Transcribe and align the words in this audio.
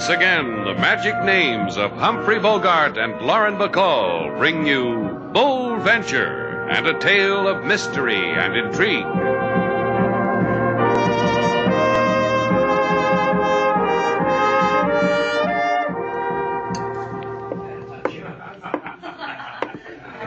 Once 0.00 0.16
again, 0.16 0.64
the 0.64 0.72
magic 0.76 1.14
names 1.24 1.76
of 1.76 1.90
Humphrey 1.92 2.38
Bogart 2.38 2.96
and 2.96 3.20
Lauren 3.20 3.56
Bacall 3.58 4.34
bring 4.38 4.66
you 4.66 5.28
Bold 5.34 5.82
Venture 5.82 6.66
and 6.70 6.86
a 6.86 6.98
tale 6.98 7.46
of 7.46 7.66
mystery 7.66 8.16
and 8.16 8.56
intrigue. 8.56 9.04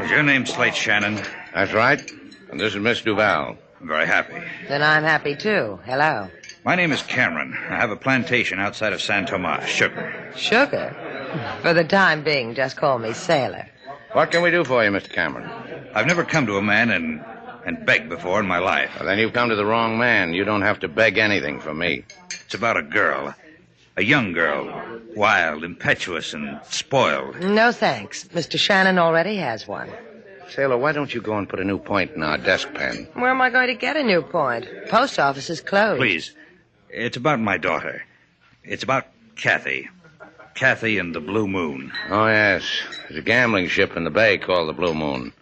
Is 0.04 0.12
your 0.12 0.22
name 0.22 0.46
Slate 0.46 0.76
Shannon? 0.76 1.20
That's 1.52 1.74
right. 1.74 2.00
And 2.52 2.60
this 2.60 2.76
is 2.76 2.80
Miss 2.80 3.02
Duval. 3.02 3.58
I'm 3.82 3.88
very 3.88 4.06
happy. 4.06 4.40
Then 4.68 4.84
I'm 4.84 5.02
happy 5.02 5.36
too. 5.36 5.80
Hello. 5.84 6.30
My 6.66 6.76
name 6.76 6.94
is 6.94 7.02
Cameron. 7.04 7.54
I 7.70 7.76
have 7.76 7.92
a 7.92 7.96
plantation 7.98 8.58
outside 8.60 8.94
of 8.94 9.02
San 9.02 9.26
Tomas, 9.26 9.68
sugar. 9.68 10.32
Sugar. 10.36 10.96
For 11.62 11.74
the 11.74 11.84
time 11.84 12.24
being, 12.24 12.56
just 12.56 12.78
call 12.78 13.00
me 13.00 13.12
Sailor. 13.12 13.68
What 14.14 14.32
can 14.32 14.42
we 14.42 14.50
do 14.52 14.64
for 14.64 14.84
you, 14.84 14.90
Mr. 14.90 15.12
Cameron? 15.12 15.50
I've 15.94 16.08
never 16.08 16.24
come 16.24 16.46
to 16.46 16.58
a 16.58 16.62
man 16.62 16.90
and 16.90 17.24
and 17.66 17.86
begged 17.86 18.10
before 18.10 18.40
in 18.42 18.46
my 18.46 18.60
life. 18.60 18.92
Well, 18.96 19.06
then 19.06 19.20
you've 19.20 19.34
come 19.34 19.48
to 19.50 19.56
the 19.56 19.66
wrong 19.66 19.98
man. 19.98 20.34
You 20.34 20.44
don't 20.44 20.64
have 20.64 20.80
to 20.82 20.90
beg 20.90 21.18
anything 21.18 21.62
from 21.62 21.78
me. 21.78 22.04
It's 22.46 22.54
about 22.54 22.76
a 22.76 22.82
girl. 22.82 23.34
A 23.96 24.04
young 24.04 24.34
girl. 24.34 25.00
Wild, 25.16 25.64
impetuous, 25.64 26.34
and 26.34 26.60
spoiled. 26.64 27.40
No 27.40 27.72
thanks. 27.72 28.26
Mr. 28.26 28.60
Shannon 28.60 28.98
already 29.00 29.38
has 29.38 29.66
one. 29.66 29.90
Sailor, 30.50 30.78
why 30.78 30.92
don't 30.92 31.14
you 31.14 31.22
go 31.22 31.38
and 31.38 31.48
put 31.48 31.62
a 31.62 31.64
new 31.64 31.78
point 31.80 32.12
in 32.12 32.22
our 32.22 32.38
desk 32.38 32.74
pen? 32.74 33.08
Where 33.14 33.30
am 33.30 33.40
I 33.42 33.50
going 33.50 33.68
to 33.68 33.76
get 33.76 33.96
a 33.96 34.04
new 34.04 34.22
point? 34.22 34.68
Post 34.90 35.20
office 35.20 35.50
is 35.50 35.62
closed. 35.62 36.00
Please. 36.00 36.34
It's 36.96 37.18
about 37.18 37.40
my 37.40 37.58
daughter. 37.58 38.04
It's 38.64 38.84
about 38.84 39.08
Kathy. 39.36 39.90
Kathy 40.54 41.00
and 41.00 41.14
the 41.16 41.20
Blue 41.20 41.48
Moon. 41.48 41.92
Oh, 42.10 42.28
yes. 42.28 42.64
There's 43.10 43.20
a 43.20 43.24
gambling 43.26 43.68
ship 43.68 43.98
in 43.98 44.04
the 44.04 44.12
bay 44.12 44.38
called 44.38 44.70
the 44.70 44.74
Blue 44.74 44.94
Moon. 44.94 45.34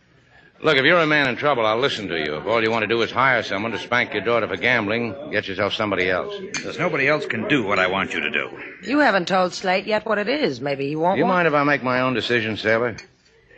Look, 0.64 0.78
if 0.78 0.86
you're 0.86 1.00
a 1.00 1.08
man 1.08 1.28
in 1.28 1.36
trouble, 1.36 1.66
I'll 1.66 1.80
listen 1.80 2.08
to 2.08 2.18
you. 2.18 2.38
If 2.38 2.46
all 2.46 2.64
you 2.64 2.72
want 2.72 2.84
to 2.84 2.88
do 2.88 3.02
is 3.02 3.12
hire 3.12 3.44
someone 3.44 3.72
to 3.74 3.80
spank 3.80 4.14
your 4.14 4.24
daughter 4.24 4.48
for 4.48 4.56
gambling, 4.56 5.14
get 5.32 5.48
yourself 5.48 5.74
somebody 5.74 6.10
else. 6.10 6.34
Because 6.40 6.80
nobody 6.80 7.08
else 7.08 7.26
can 7.26 7.48
do 7.50 7.64
what 7.64 7.80
I 7.80 7.88
want 7.88 8.14
you 8.14 8.22
to 8.22 8.30
do. 8.30 8.50
You 8.84 9.00
haven't 9.00 9.28
told 9.28 9.54
Slate 9.54 9.88
yet 9.88 10.06
what 10.06 10.20
it 10.20 10.30
is. 10.30 10.62
Maybe 10.62 10.88
he 10.88 10.96
won't 10.96 11.16
Do 11.16 11.20
you 11.20 11.26
want... 11.26 11.36
mind 11.36 11.48
if 11.50 11.54
I 11.56 11.64
make 11.64 11.84
my 11.84 12.00
own 12.00 12.14
decision, 12.14 12.56
Sailor? 12.56 12.96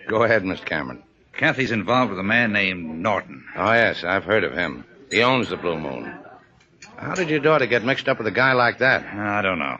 Go 0.07 0.23
ahead, 0.23 0.43
Miss 0.43 0.61
Cameron. 0.61 1.03
Kathy's 1.33 1.71
involved 1.71 2.09
with 2.09 2.19
a 2.19 2.23
man 2.23 2.53
named 2.53 2.99
Norton. 2.99 3.45
Oh, 3.55 3.73
yes, 3.73 4.03
I've 4.03 4.23
heard 4.23 4.45
of 4.45 4.53
him. 4.53 4.85
He 5.11 5.21
owns 5.21 5.49
the 5.49 5.57
Blue 5.57 5.77
Moon. 5.79 6.11
How 7.03 7.15
did 7.15 7.29
your 7.29 7.39
daughter 7.39 7.65
get 7.65 7.83
mixed 7.83 8.07
up 8.07 8.17
with 8.17 8.27
a 8.27 8.31
guy 8.31 8.53
like 8.53 8.77
that? 8.79 9.03
I 9.05 9.41
don't 9.41 9.59
know. 9.59 9.79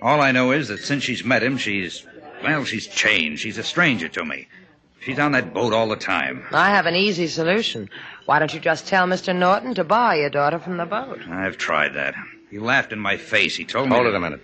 All 0.00 0.20
I 0.20 0.32
know 0.32 0.52
is 0.52 0.68
that 0.68 0.78
since 0.78 1.02
she's 1.02 1.24
met 1.24 1.42
him, 1.42 1.58
she's, 1.58 2.04
well, 2.42 2.64
she's 2.64 2.86
changed. 2.86 3.42
She's 3.42 3.58
a 3.58 3.62
stranger 3.62 4.08
to 4.08 4.24
me. 4.24 4.48
She's 5.00 5.18
on 5.18 5.32
that 5.32 5.54
boat 5.54 5.72
all 5.72 5.88
the 5.88 5.96
time. 5.96 6.44
I 6.52 6.70
have 6.70 6.86
an 6.86 6.94
easy 6.94 7.28
solution. 7.28 7.88
Why 8.24 8.38
don't 8.38 8.52
you 8.52 8.60
just 8.60 8.86
tell 8.86 9.06
Mr. 9.06 9.36
Norton 9.36 9.74
to 9.74 9.84
buy 9.84 10.16
your 10.16 10.30
daughter 10.30 10.58
from 10.58 10.78
the 10.78 10.86
boat? 10.86 11.20
I've 11.28 11.58
tried 11.58 11.94
that. 11.94 12.14
He 12.50 12.58
laughed 12.58 12.92
in 12.92 12.98
my 12.98 13.16
face. 13.16 13.54
He 13.54 13.64
told 13.64 13.88
me. 13.88 13.94
Hold 13.94 14.08
it 14.08 14.14
a 14.14 14.20
minute. 14.20 14.40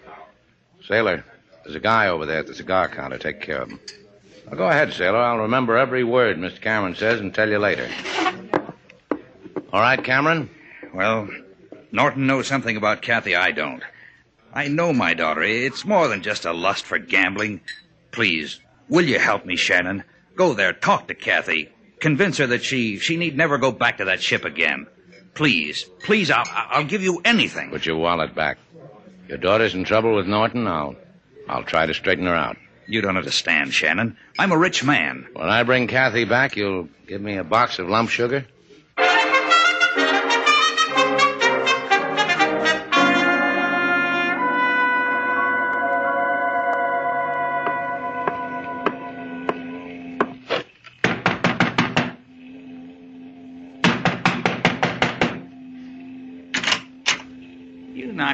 Sailor, 0.87 1.25
there's 1.65 1.77
a 1.77 1.81
guy 1.81 2.09
over 2.09 2.27
there 2.27 2.39
at 2.41 2.47
the 2.47 2.55
cigar 2.55 2.89
counter. 2.89 3.19
Take 3.19 3.41
care 3.41 3.63
of 3.63 3.71
him. 3.71 3.81
Now, 4.51 4.57
go 4.57 4.69
ahead, 4.69 4.93
Sailor. 4.93 5.19
I'll 5.19 5.39
remember 5.39 5.77
every 5.77 6.05
word 6.05 6.37
Mr. 6.37 6.61
Cameron 6.61 6.95
says 6.95 7.21
and 7.21 7.35
tell 7.35 7.49
you 7.49 7.59
later. 7.59 7.89
All 9.73 9.81
right, 9.81 10.03
Cameron? 10.03 10.51
Well, 10.93 11.29
Norton 11.93 12.27
knows 12.27 12.47
something 12.47 12.77
about 12.77 13.03
Kathy 13.03 13.37
I 13.37 13.53
don't. 13.53 13.83
I 14.55 14.69
know 14.69 14.93
my 14.93 15.13
daughter. 15.15 15.43
It's 15.43 15.85
more 15.85 16.09
than 16.09 16.23
just 16.23 16.45
a 16.47 16.53
lust 16.53 16.85
for 16.85 16.99
gambling. 16.99 17.61
Please, 18.11 18.61
will 18.89 19.05
you 19.05 19.19
help 19.19 19.45
me, 19.45 19.57
Shannon? 19.57 20.05
Go 20.35 20.55
there, 20.55 20.73
talk 20.73 21.09
to 21.09 21.15
Kathy. 21.15 21.69
Convince 22.01 22.39
her 22.39 22.47
that 22.49 22.65
she 22.65 22.99
she 22.99 23.17
need 23.17 23.37
never 23.37 23.59
go 23.59 23.71
back 23.71 23.99
to 23.99 24.07
that 24.07 24.23
ship 24.23 24.45
again. 24.45 24.87
Please, 25.35 25.85
please, 26.01 26.31
I'll 26.31 26.47
I'll 26.51 26.85
give 26.85 27.03
you 27.03 27.21
anything. 27.25 27.71
Put 27.71 27.87
your 27.87 27.97
wallet 27.97 28.35
back. 28.35 28.59
Your 29.29 29.39
daughter's 29.39 29.75
in 29.75 29.85
trouble 29.85 30.15
with 30.17 30.27
Norton. 30.27 30.67
I'll, 30.67 30.97
I'll 31.49 31.63
try 31.63 31.87
to 31.87 31.95
straighten 31.95 32.27
her 32.27 32.35
out. 32.35 32.57
You 32.87 33.01
don't 33.01 33.17
understand, 33.17 33.73
Shannon. 33.73 34.17
I'm 34.39 34.53
a 34.53 34.59
rich 34.59 34.83
man. 34.85 35.27
When 35.33 35.49
I 35.49 35.63
bring 35.63 35.87
Kathy 35.87 36.25
back, 36.25 36.57
you'll 36.57 36.89
give 37.07 37.21
me 37.23 37.37
a 37.37 37.45
box 37.45 37.79
of 37.79 37.89
lump 37.89 38.11
sugar? 38.11 38.47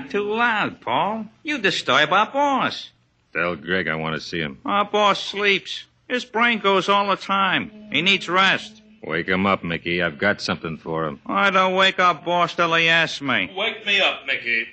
Not 0.08 0.20
too 0.20 0.34
loud, 0.34 0.80
Paul. 0.80 1.26
You 1.42 1.58
disturb 1.58 2.12
our 2.12 2.30
boss. 2.30 2.90
Tell 3.34 3.56
Greg 3.56 3.88
I 3.88 3.96
want 3.96 4.14
to 4.14 4.20
see 4.20 4.38
him. 4.38 4.58
Our 4.64 4.84
boss 4.84 5.22
sleeps. 5.22 5.84
His 6.08 6.24
brain 6.24 6.60
goes 6.60 6.88
all 6.88 7.08
the 7.08 7.16
time. 7.16 7.88
He 7.92 8.00
needs 8.00 8.28
rest. 8.28 8.82
Wake 9.02 9.28
him 9.28 9.46
up, 9.46 9.62
Mickey. 9.62 10.02
I've 10.02 10.18
got 10.18 10.40
something 10.40 10.78
for 10.78 11.06
him. 11.06 11.20
I 11.26 11.50
don't 11.50 11.74
wake 11.74 12.00
our 12.00 12.14
boss 12.14 12.54
till 12.54 12.74
he 12.74 12.88
asks 12.88 13.20
me. 13.20 13.52
Wake 13.54 13.84
me 13.86 14.00
up, 14.00 14.26
Mickey. 14.26 14.66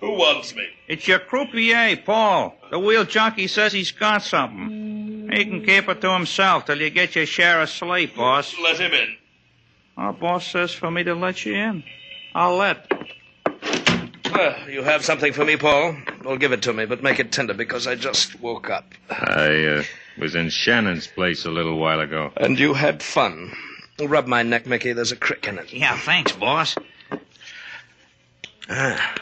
Who 0.00 0.10
wants 0.10 0.54
me? 0.54 0.66
It's 0.88 1.06
your 1.06 1.20
croupier, 1.20 1.96
Paul. 2.04 2.56
The 2.70 2.78
wheel 2.78 3.04
jockey 3.04 3.46
says 3.46 3.72
he's 3.72 3.92
got 3.92 4.22
something. 4.22 5.30
He 5.32 5.44
can 5.44 5.64
keep 5.64 5.88
it 5.88 6.00
to 6.00 6.12
himself 6.12 6.66
till 6.66 6.80
you 6.80 6.90
get 6.90 7.14
your 7.14 7.26
share 7.26 7.62
of 7.62 7.70
sleep, 7.70 8.16
boss. 8.16 8.54
Let 8.60 8.80
him 8.80 8.92
in. 8.92 9.16
Our 9.96 10.12
boss 10.12 10.46
says 10.48 10.72
for 10.72 10.90
me 10.90 11.04
to 11.04 11.14
let 11.14 11.46
you 11.46 11.54
in. 11.54 11.84
I'll 12.34 12.56
let. 12.56 12.90
Well, 14.32 14.70
you 14.70 14.82
have 14.82 15.04
something 15.04 15.32
for 15.32 15.44
me, 15.44 15.56
Paul? 15.56 15.94
Well, 16.24 16.38
give 16.38 16.52
it 16.52 16.62
to 16.62 16.72
me, 16.72 16.86
but 16.86 17.02
make 17.02 17.20
it 17.20 17.32
tender 17.32 17.52
because 17.52 17.86
I 17.86 17.96
just 17.96 18.40
woke 18.40 18.70
up. 18.70 18.94
I 19.10 19.64
uh, 19.64 19.82
was 20.18 20.34
in 20.34 20.48
Shannon's 20.48 21.06
place 21.06 21.44
a 21.44 21.50
little 21.50 21.78
while 21.78 22.00
ago. 22.00 22.32
And 22.36 22.58
you 22.58 22.72
had 22.72 23.02
fun. 23.02 23.54
Rub 24.00 24.26
my 24.26 24.42
neck, 24.42 24.66
Mickey. 24.66 24.94
There's 24.94 25.12
a 25.12 25.16
crick 25.16 25.46
in 25.46 25.58
it. 25.58 25.72
Yeah, 25.72 25.98
thanks, 25.98 26.32
boss. 26.32 26.76
Ah. 28.70 29.14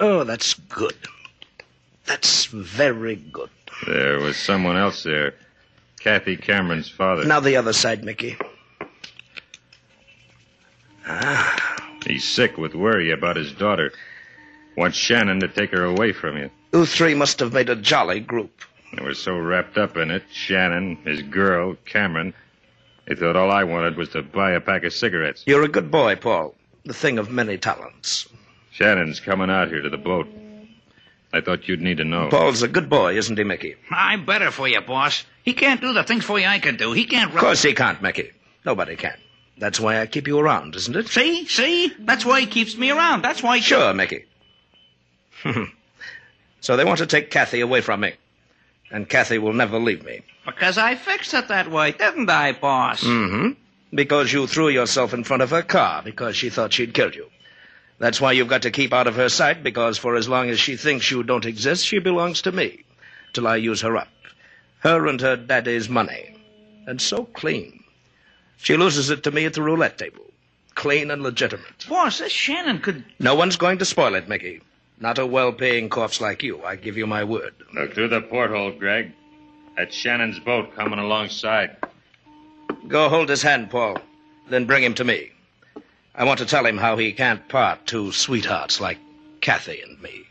Oh, 0.00 0.24
that's 0.24 0.54
good. 0.54 0.96
That's 2.04 2.46
very 2.46 3.16
good. 3.16 3.50
There 3.86 4.18
was 4.18 4.36
someone 4.36 4.76
else 4.76 5.04
there. 5.04 5.34
Kathy 6.00 6.36
Cameron's 6.36 6.88
father. 6.88 7.24
Now 7.24 7.40
the 7.40 7.56
other 7.56 7.72
side, 7.72 8.04
Mickey. 8.04 8.36
He's 12.08 12.24
sick 12.24 12.56
with 12.56 12.74
worry 12.74 13.10
about 13.10 13.36
his 13.36 13.52
daughter. 13.52 13.92
Wants 14.76 14.96
Shannon 14.96 15.40
to 15.40 15.48
take 15.48 15.70
her 15.72 15.84
away 15.84 16.12
from 16.12 16.38
you. 16.38 16.50
You 16.72 16.86
three 16.86 17.14
must 17.14 17.40
have 17.40 17.52
made 17.52 17.68
a 17.68 17.76
jolly 17.76 18.20
group. 18.20 18.62
They 18.94 19.02
were 19.02 19.14
so 19.14 19.36
wrapped 19.36 19.76
up 19.76 19.96
in 19.96 20.10
it 20.10 20.22
Shannon, 20.32 20.96
his 21.04 21.20
girl, 21.22 21.76
Cameron. 21.84 22.32
They 23.06 23.14
thought 23.14 23.36
all 23.36 23.50
I 23.50 23.64
wanted 23.64 23.96
was 23.96 24.08
to 24.10 24.22
buy 24.22 24.52
a 24.52 24.60
pack 24.60 24.84
of 24.84 24.92
cigarettes. 24.92 25.44
You're 25.46 25.64
a 25.64 25.68
good 25.68 25.90
boy, 25.90 26.16
Paul. 26.16 26.54
The 26.84 26.94
thing 26.94 27.18
of 27.18 27.30
many 27.30 27.58
talents. 27.58 28.28
Shannon's 28.70 29.20
coming 29.20 29.50
out 29.50 29.68
here 29.68 29.82
to 29.82 29.90
the 29.90 29.98
boat. 29.98 30.28
I 31.32 31.42
thought 31.42 31.68
you'd 31.68 31.82
need 31.82 31.98
to 31.98 32.04
know. 32.04 32.28
Paul's 32.30 32.62
a 32.62 32.68
good 32.68 32.88
boy, 32.88 33.16
isn't 33.18 33.36
he, 33.36 33.44
Mickey? 33.44 33.76
I'm 33.90 34.24
better 34.24 34.50
for 34.50 34.66
you, 34.66 34.80
boss. 34.80 35.24
He 35.42 35.52
can't 35.52 35.80
do 35.80 35.92
the 35.92 36.04
things 36.04 36.24
for 36.24 36.38
you 36.38 36.46
I 36.46 36.58
can 36.58 36.76
do. 36.76 36.92
He 36.92 37.04
can't. 37.04 37.34
Of 37.34 37.38
course 37.38 37.62
he 37.62 37.74
can't, 37.74 38.00
Mickey. 38.00 38.32
Nobody 38.64 38.96
can. 38.96 39.16
That's 39.58 39.80
why 39.80 40.00
I 40.00 40.06
keep 40.06 40.28
you 40.28 40.38
around, 40.38 40.76
isn't 40.76 40.94
it? 40.96 41.08
See, 41.08 41.46
see. 41.46 41.92
That's 41.98 42.24
why 42.24 42.40
he 42.40 42.46
keeps 42.46 42.76
me 42.76 42.90
around. 42.90 43.22
That's 43.22 43.42
why. 43.42 43.58
Sure, 43.60 43.92
Mickey. 43.92 44.24
so 46.60 46.76
they 46.76 46.84
want 46.84 46.98
to 46.98 47.06
take 47.06 47.30
Kathy 47.30 47.60
away 47.60 47.80
from 47.80 48.00
me, 48.00 48.14
and 48.90 49.08
Kathy 49.08 49.38
will 49.38 49.52
never 49.52 49.78
leave 49.78 50.04
me. 50.04 50.22
Because 50.46 50.78
I 50.78 50.94
fixed 50.94 51.34
it 51.34 51.48
that 51.48 51.70
way, 51.70 51.92
didn't 51.92 52.30
I, 52.30 52.52
boss? 52.52 53.02
Mm-hmm. 53.02 53.50
Because 53.94 54.32
you 54.32 54.46
threw 54.46 54.68
yourself 54.68 55.12
in 55.12 55.24
front 55.24 55.42
of 55.42 55.50
her 55.50 55.62
car 55.62 56.02
because 56.02 56.36
she 56.36 56.50
thought 56.50 56.72
she'd 56.72 56.94
killed 56.94 57.14
you. 57.14 57.28
That's 57.98 58.20
why 58.20 58.32
you've 58.32 58.48
got 58.48 58.62
to 58.62 58.70
keep 58.70 58.92
out 58.92 59.08
of 59.08 59.16
her 59.16 59.28
sight, 59.28 59.62
because 59.64 59.98
for 59.98 60.14
as 60.14 60.28
long 60.28 60.50
as 60.50 60.60
she 60.60 60.76
thinks 60.76 61.10
you 61.10 61.22
don't 61.22 61.44
exist, 61.44 61.84
she 61.84 61.98
belongs 61.98 62.42
to 62.42 62.52
me. 62.52 62.84
Till 63.32 63.48
I 63.48 63.56
use 63.56 63.80
her 63.80 63.96
up. 63.96 64.08
Her 64.80 65.06
and 65.06 65.20
her 65.20 65.36
daddy's 65.36 65.88
money. 65.88 66.36
And 66.86 67.00
so 67.00 67.24
clean. 67.24 67.77
She 68.58 68.76
loses 68.76 69.08
it 69.10 69.22
to 69.22 69.30
me 69.30 69.46
at 69.46 69.54
the 69.54 69.62
roulette 69.62 69.98
table. 69.98 70.24
Clean 70.74 71.10
and 71.10 71.22
legitimate. 71.22 71.86
Boss, 71.88 72.18
this 72.18 72.32
Shannon 72.32 72.80
could. 72.80 73.04
No 73.18 73.34
one's 73.34 73.56
going 73.56 73.78
to 73.78 73.84
spoil 73.84 74.14
it, 74.14 74.28
Mickey. 74.28 74.60
Not 75.00 75.18
a 75.18 75.26
well-paying 75.26 75.88
corpse 75.88 76.20
like 76.20 76.42
you, 76.42 76.62
I 76.64 76.76
give 76.76 76.96
you 76.96 77.06
my 77.06 77.24
word. 77.24 77.54
Look 77.72 77.94
through 77.94 78.08
the 78.08 78.20
porthole, 78.20 78.72
Greg. 78.72 79.12
That's 79.76 79.94
Shannon's 79.94 80.40
boat 80.40 80.74
coming 80.74 80.98
alongside. 80.98 81.76
Go 82.88 83.08
hold 83.08 83.28
his 83.28 83.42
hand, 83.42 83.70
Paul. 83.70 83.98
Then 84.48 84.66
bring 84.66 84.82
him 84.82 84.94
to 84.94 85.04
me. 85.04 85.30
I 86.14 86.24
want 86.24 86.38
to 86.40 86.46
tell 86.46 86.66
him 86.66 86.78
how 86.78 86.96
he 86.96 87.12
can't 87.12 87.48
part 87.48 87.86
two 87.86 88.10
sweethearts 88.10 88.80
like 88.80 88.98
Kathy 89.40 89.80
and 89.80 90.00
me. 90.02 90.24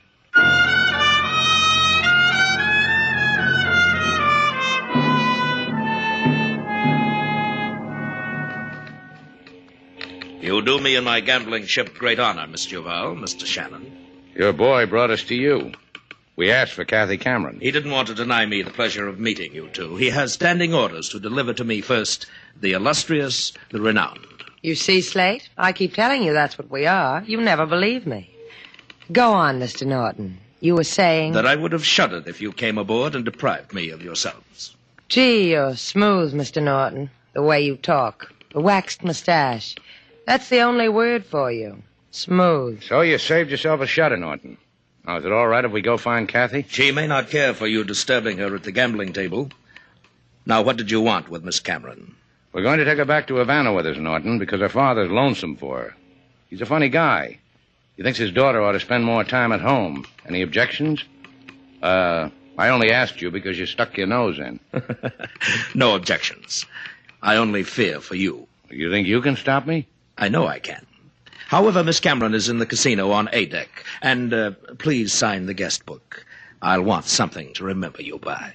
You 10.48 10.62
do 10.62 10.80
me 10.80 10.96
and 10.96 11.04
my 11.04 11.20
gambling 11.20 11.66
ship 11.66 11.94
great 11.94 12.20
honor, 12.20 12.48
Miss 12.48 12.66
Duval, 12.66 13.16
Mr. 13.16 13.46
Shannon. 13.46 13.92
Your 14.34 14.54
boy 14.54 14.86
brought 14.86 15.12
us 15.12 15.24
to 15.24 15.36
you. 15.36 15.74
We 16.38 16.50
asked 16.50 16.72
for 16.72 16.86
Kathy 16.86 17.18
Cameron. 17.18 17.60
He 17.60 17.70
didn't 17.70 17.92
want 17.92 18.08
to 18.08 18.16
deny 18.16 18.46
me 18.46 18.62
the 18.62 18.72
pleasure 18.72 19.10
of 19.10 19.20
meeting 19.20 19.54
you 19.54 19.68
two. 19.68 19.98
He 19.98 20.10
has 20.10 20.32
standing 20.32 20.74
orders 20.74 21.10
to 21.10 21.20
deliver 21.20 21.54
to 21.56 21.66
me 21.66 21.82
first 21.82 22.28
the 22.62 22.72
illustrious, 22.72 23.52
the 23.72 23.82
renowned. 23.82 24.26
You 24.62 24.76
see, 24.76 25.02
Slate? 25.02 25.50
I 25.58 25.74
keep 25.74 25.94
telling 25.94 26.24
you 26.24 26.32
that's 26.32 26.58
what 26.58 26.72
we 26.72 26.86
are. 26.86 27.24
You 27.24 27.42
never 27.42 27.66
believe 27.66 28.08
me. 28.08 28.34
Go 29.12 29.34
on, 29.34 29.60
Mr. 29.60 29.86
Norton. 29.86 30.38
You 30.62 30.76
were 30.76 30.86
saying. 30.86 31.34
That 31.34 31.46
I 31.46 31.58
would 31.58 31.74
have 31.74 31.86
shuddered 31.86 32.26
if 32.26 32.40
you 32.40 32.54
came 32.54 32.78
aboard 32.78 33.16
and 33.16 33.26
deprived 33.26 33.74
me 33.74 33.90
of 33.90 34.02
yourselves. 34.02 34.78
Gee, 35.10 35.52
you're 35.52 35.76
smooth, 35.76 36.34
Mr. 36.34 36.64
Norton. 36.64 37.10
The 37.34 37.44
way 37.44 37.60
you 37.60 37.76
talk. 37.76 38.32
The 38.54 38.62
waxed 38.62 39.04
mustache. 39.04 39.76
That's 40.28 40.50
the 40.50 40.60
only 40.60 40.90
word 40.90 41.26
for 41.26 41.50
you. 41.50 41.82
Smooth. 42.12 42.84
So 42.84 43.00
you 43.00 43.18
saved 43.18 43.50
yourself 43.50 43.80
a 43.80 43.88
shudder, 43.88 44.18
Norton. 44.18 44.58
Now, 45.06 45.20
is 45.20 45.26
it 45.26 45.32
all 45.32 45.48
right 45.48 45.64
if 45.64 45.72
we 45.72 45.82
go 45.82 45.96
find 45.96 46.28
Kathy? 46.28 46.66
She 46.68 46.92
may 46.92 47.08
not 47.08 47.30
care 47.30 47.54
for 47.54 47.66
you 47.66 47.86
disturbing 47.86 48.38
her 48.40 48.54
at 48.54 48.64
the 48.64 48.74
gambling 48.74 49.14
table. 49.14 49.50
Now, 50.46 50.64
what 50.64 50.76
did 50.76 50.92
you 50.92 51.00
want 51.00 51.30
with 51.30 51.46
Miss 51.46 51.62
Cameron? 51.62 52.14
We're 52.52 52.62
going 52.62 52.80
to 52.80 52.84
take 52.84 52.98
her 52.98 53.06
back 53.06 53.28
to 53.28 53.38
Havana 53.38 53.72
with 53.72 53.88
us, 53.88 53.96
Norton, 53.96 54.38
because 54.38 54.60
her 54.60 54.68
father's 54.68 55.10
lonesome 55.10 55.56
for 55.56 55.80
her. 55.80 55.96
He's 56.50 56.60
a 56.60 56.66
funny 56.66 56.90
guy. 56.90 57.40
He 57.96 58.04
thinks 58.04 58.20
his 58.20 58.34
daughter 58.34 58.62
ought 58.62 58.74
to 58.74 58.82
spend 58.82 59.06
more 59.06 59.24
time 59.24 59.54
at 59.54 59.62
home. 59.62 60.06
Any 60.28 60.42
objections? 60.42 61.06
Uh, 61.82 62.30
I 62.58 62.68
only 62.68 62.92
asked 62.92 63.22
you 63.22 63.32
because 63.32 63.58
you 63.58 63.66
stuck 63.66 63.96
your 63.96 64.08
nose 64.08 64.40
in. 64.40 64.60
no 65.74 65.96
objections. 65.96 66.66
I 67.22 67.38
only 67.38 67.64
fear 67.64 68.02
for 68.02 68.16
you. 68.16 68.46
You 68.70 68.92
think 68.92 69.08
you 69.08 69.22
can 69.22 69.38
stop 69.38 69.66
me? 69.66 69.88
I 70.18 70.30
know 70.30 70.48
I 70.48 70.60
can. 70.60 70.86
However, 71.48 71.84
Miss 71.84 72.00
Cameron 72.00 72.34
is 72.34 72.50
in 72.50 72.58
the 72.58 72.66
casino 72.66 73.12
on 73.12 73.30
A 73.32 73.46
deck, 73.46 73.86
and 74.02 74.34
uh, 74.34 74.52
please 74.80 75.14
sign 75.14 75.46
the 75.46 75.54
guest 75.54 75.86
book. 75.86 76.26
I'll 76.62 76.82
want 76.82 77.06
something 77.06 77.54
to 77.54 77.64
remember 77.64 78.02
you 78.02 78.18
by. 78.18 78.54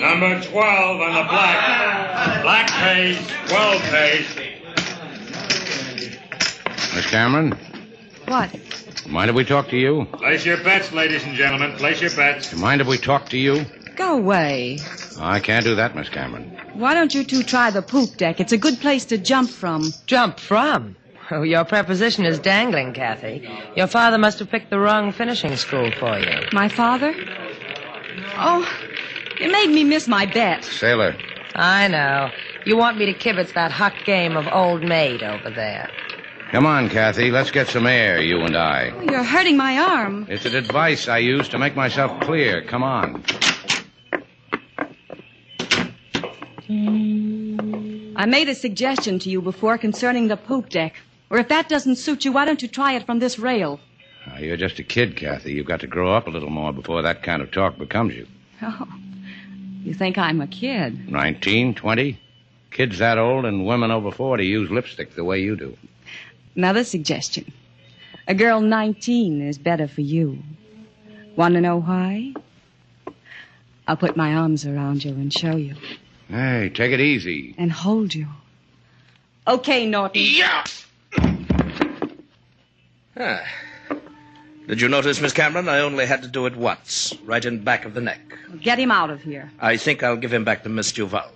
Number 0.00 0.40
12 0.40 1.00
on 1.00 1.14
the 1.14 1.28
black. 1.28 2.42
Black 2.42 2.68
pays, 2.70 3.18
12 3.48 3.82
pays. 3.82 4.36
Miss 6.94 7.06
Cameron, 7.10 7.56
What? 8.32 8.50
mind 9.06 9.28
if 9.28 9.36
we 9.36 9.44
talk 9.44 9.68
to 9.68 9.76
you? 9.76 10.06
Place 10.12 10.46
your 10.46 10.56
bets, 10.56 10.90
ladies 10.90 11.22
and 11.24 11.36
gentlemen. 11.36 11.76
Place 11.76 12.00
your 12.00 12.16
bets. 12.16 12.50
You 12.50 12.56
mind 12.56 12.80
if 12.80 12.86
we 12.86 12.96
talk 12.96 13.28
to 13.28 13.36
you? 13.36 13.66
Go 13.94 14.16
away. 14.16 14.78
I 15.18 15.38
can't 15.38 15.66
do 15.66 15.74
that, 15.74 15.94
Miss 15.94 16.08
Cameron. 16.08 16.58
Why 16.72 16.94
don't 16.94 17.14
you 17.14 17.24
two 17.24 17.42
try 17.42 17.68
the 17.70 17.82
poop 17.82 18.16
deck? 18.16 18.40
It's 18.40 18.52
a 18.52 18.56
good 18.56 18.80
place 18.80 19.04
to 19.06 19.18
jump 19.18 19.50
from. 19.50 19.92
Jump 20.06 20.40
from? 20.40 20.96
Oh, 21.30 21.42
your 21.42 21.66
preposition 21.66 22.24
is 22.24 22.38
dangling, 22.38 22.94
Kathy. 22.94 23.46
Your 23.76 23.86
father 23.86 24.16
must 24.16 24.38
have 24.38 24.48
picked 24.50 24.70
the 24.70 24.78
wrong 24.78 25.12
finishing 25.12 25.54
school 25.56 25.90
for 25.90 26.18
you. 26.18 26.48
My 26.52 26.70
father? 26.70 27.14
Oh, 28.38 28.66
you 29.38 29.52
made 29.52 29.68
me 29.68 29.84
miss 29.84 30.08
my 30.08 30.24
bet. 30.24 30.64
Sailor, 30.64 31.16
I 31.54 31.88
know. 31.88 32.32
You 32.64 32.78
want 32.78 32.96
me 32.96 33.12
to 33.12 33.12
kibitz 33.12 33.52
that 33.52 33.72
hot 33.72 34.06
game 34.06 34.38
of 34.38 34.48
old 34.50 34.82
maid 34.82 35.22
over 35.22 35.50
there. 35.50 35.90
Come 36.52 36.66
on, 36.66 36.88
Kathy. 36.88 37.30
Let's 37.30 37.50
get 37.50 37.68
some 37.68 37.86
air, 37.86 38.20
you 38.22 38.40
and 38.42 38.56
I. 38.56 38.92
You're 39.10 39.24
hurting 39.24 39.56
my 39.56 39.78
arm. 39.78 40.26
It's 40.28 40.44
an 40.46 40.54
advice 40.54 41.08
I 41.08 41.18
use 41.18 41.48
to 41.48 41.58
make 41.58 41.74
myself 41.74 42.20
clear. 42.20 42.62
Come 42.62 42.82
on. 42.84 43.24
I 48.14 48.26
made 48.26 48.48
a 48.48 48.54
suggestion 48.54 49.18
to 49.20 49.30
you 49.30 49.42
before 49.42 49.78
concerning 49.78 50.28
the 50.28 50.36
poop 50.36 50.68
deck. 50.68 50.94
Or 51.30 51.38
if 51.38 51.48
that 51.48 51.68
doesn't 51.68 51.96
suit 51.96 52.24
you, 52.24 52.32
why 52.32 52.44
don't 52.44 52.62
you 52.62 52.68
try 52.68 52.92
it 52.92 53.04
from 53.06 53.18
this 53.18 53.38
rail? 53.38 53.80
Now, 54.26 54.38
you're 54.38 54.56
just 54.56 54.78
a 54.78 54.84
kid, 54.84 55.16
Kathy. 55.16 55.52
You've 55.54 55.66
got 55.66 55.80
to 55.80 55.86
grow 55.86 56.14
up 56.14 56.26
a 56.28 56.30
little 56.30 56.50
more 56.50 56.72
before 56.72 57.02
that 57.02 57.22
kind 57.22 57.42
of 57.42 57.50
talk 57.50 57.78
becomes 57.78 58.14
you. 58.14 58.26
Oh, 58.62 58.86
you 59.82 59.94
think 59.94 60.18
I'm 60.18 60.40
a 60.40 60.46
kid? 60.46 61.08
Nineteen, 61.10 61.74
twenty? 61.74 62.20
Kids 62.70 62.98
that 62.98 63.18
old 63.18 63.44
and 63.44 63.66
women 63.66 63.90
over 63.90 64.10
40 64.10 64.46
use 64.46 64.70
lipstick 64.70 65.14
the 65.14 65.24
way 65.24 65.40
you 65.40 65.56
do. 65.56 65.76
Another 66.54 66.84
suggestion. 66.84 67.52
A 68.28 68.34
girl 68.34 68.60
19 68.60 69.42
is 69.42 69.58
better 69.58 69.88
for 69.88 70.02
you. 70.02 70.38
Want 71.36 71.54
to 71.54 71.60
know 71.60 71.80
why? 71.80 72.34
I'll 73.88 73.96
put 73.96 74.16
my 74.16 74.34
arms 74.34 74.66
around 74.66 75.04
you 75.04 75.12
and 75.12 75.32
show 75.32 75.56
you. 75.56 75.74
Hey, 76.28 76.70
take 76.72 76.92
it 76.92 77.00
easy. 77.00 77.54
And 77.58 77.72
hold 77.72 78.14
you. 78.14 78.28
Okay, 79.46 79.86
Norton. 79.86 80.22
Yeah! 80.24 80.64
Ah. 83.16 83.42
Did 84.68 84.80
you 84.80 84.88
notice, 84.88 85.20
Miss 85.20 85.32
Cameron? 85.32 85.68
I 85.68 85.80
only 85.80 86.06
had 86.06 86.22
to 86.22 86.28
do 86.28 86.46
it 86.46 86.56
once, 86.56 87.12
right 87.24 87.44
in 87.44 87.64
back 87.64 87.84
of 87.84 87.94
the 87.94 88.00
neck. 88.00 88.20
Get 88.60 88.78
him 88.78 88.90
out 88.90 89.10
of 89.10 89.22
here. 89.22 89.50
I 89.60 89.76
think 89.76 90.02
I'll 90.02 90.16
give 90.16 90.32
him 90.32 90.44
back 90.44 90.62
to 90.62 90.68
Miss 90.68 90.92
Duval. 90.92 91.30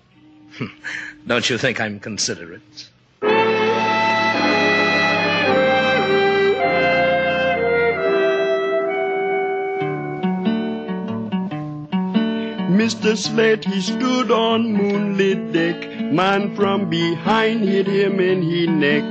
Don't 1.27 1.51
you 1.51 1.59
think 1.59 1.81
I'm 1.81 1.99
considerate? 2.01 2.89
Mr. 12.87 13.17
Slate, 13.17 13.65
he 13.65 13.81
stood 13.81 14.31
on 14.31 14.73
moonlit 14.73 15.53
deck. 15.53 15.91
Man 16.13 16.55
from 16.55 16.89
behind 16.89 17.65
hit 17.65 17.89
him 17.89 18.21
in 18.21 18.43
he 18.43 18.69
neck. 18.69 19.03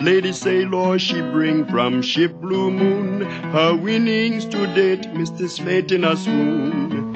Lady 0.00 0.32
Sailor, 0.32 1.00
she 1.00 1.20
bring 1.20 1.66
from 1.66 2.00
ship 2.00 2.32
Blue 2.34 2.70
Moon 2.70 3.22
her 3.50 3.74
winnings 3.74 4.44
to 4.44 4.68
date, 4.76 5.02
Mr. 5.14 5.50
Slate 5.50 5.90
in 5.90 6.04
a 6.04 6.16
swoon. 6.16 7.10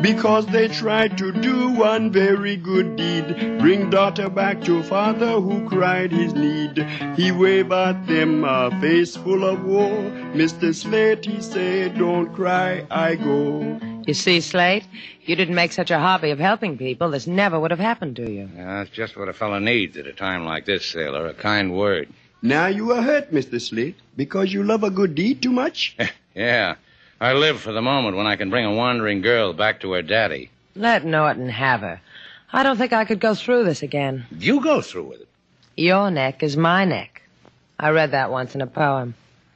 Because 0.00 0.46
they 0.46 0.68
tried 0.68 1.18
to 1.18 1.32
do 1.32 1.70
one 1.70 2.12
very 2.12 2.56
good 2.56 2.94
deed, 2.94 3.58
bring 3.58 3.90
daughter 3.90 4.28
back 4.28 4.62
to 4.62 4.84
father 4.84 5.40
who 5.40 5.68
cried 5.68 6.12
his 6.12 6.32
need. 6.32 6.78
He 7.16 7.32
waved 7.32 7.72
at 7.72 8.06
them 8.06 8.44
a 8.44 8.70
face 8.80 9.16
full 9.16 9.44
of 9.44 9.64
woe. 9.64 10.12
Mr. 10.32 10.72
Slate, 10.72 11.24
he 11.24 11.42
said, 11.42 11.98
don't 11.98 12.32
cry, 12.32 12.86
I 12.88 13.16
go. 13.16 13.80
You 14.06 14.14
see, 14.14 14.40
Slate, 14.40 14.84
if 15.22 15.28
you 15.28 15.36
didn't 15.36 15.54
make 15.54 15.72
such 15.72 15.90
a 15.90 15.98
hobby 15.98 16.30
of 16.30 16.38
helping 16.38 16.76
people, 16.76 17.10
this 17.10 17.26
never 17.26 17.58
would 17.58 17.70
have 17.70 17.80
happened 17.80 18.16
to 18.16 18.30
you. 18.30 18.48
Yeah, 18.56 18.78
that's 18.78 18.90
just 18.90 19.16
what 19.16 19.28
a 19.28 19.32
fellow 19.32 19.58
needs 19.58 19.96
at 19.96 20.06
a 20.06 20.12
time 20.12 20.44
like 20.44 20.64
this, 20.64 20.84
sailor. 20.86 21.26
A 21.26 21.34
kind 21.34 21.76
word. 21.76 22.08
Now 22.44 22.66
you 22.66 22.90
are 22.90 23.02
hurt, 23.02 23.30
Mr. 23.32 23.60
Slate, 23.60 23.94
because 24.16 24.52
you 24.52 24.64
love 24.64 24.82
a 24.82 24.90
good 24.90 25.14
deed 25.14 25.42
too 25.42 25.52
much? 25.52 25.96
Yeah. 26.34 26.74
I 27.20 27.34
live 27.34 27.60
for 27.60 27.72
the 27.72 27.82
moment 27.82 28.16
when 28.16 28.26
I 28.26 28.34
can 28.36 28.50
bring 28.50 28.64
a 28.64 28.74
wandering 28.74 29.20
girl 29.20 29.52
back 29.52 29.80
to 29.82 29.92
her 29.92 30.02
daddy. 30.02 30.50
Let 30.74 31.04
Norton 31.04 31.48
have 31.50 31.82
her. 31.82 32.00
I 32.52 32.62
don't 32.64 32.78
think 32.78 32.92
I 32.92 33.04
could 33.04 33.20
go 33.20 33.34
through 33.34 33.64
this 33.64 33.82
again. 33.82 34.24
You 34.36 34.60
go 34.60 34.80
through 34.80 35.04
with 35.04 35.20
it. 35.20 35.28
Your 35.76 36.10
neck 36.10 36.42
is 36.42 36.56
my 36.56 36.84
neck. 36.84 37.22
I 37.78 37.90
read 37.90 38.10
that 38.10 38.32
once 38.32 38.54
in 38.54 38.60
a 38.60 38.66
poem. 38.66 39.14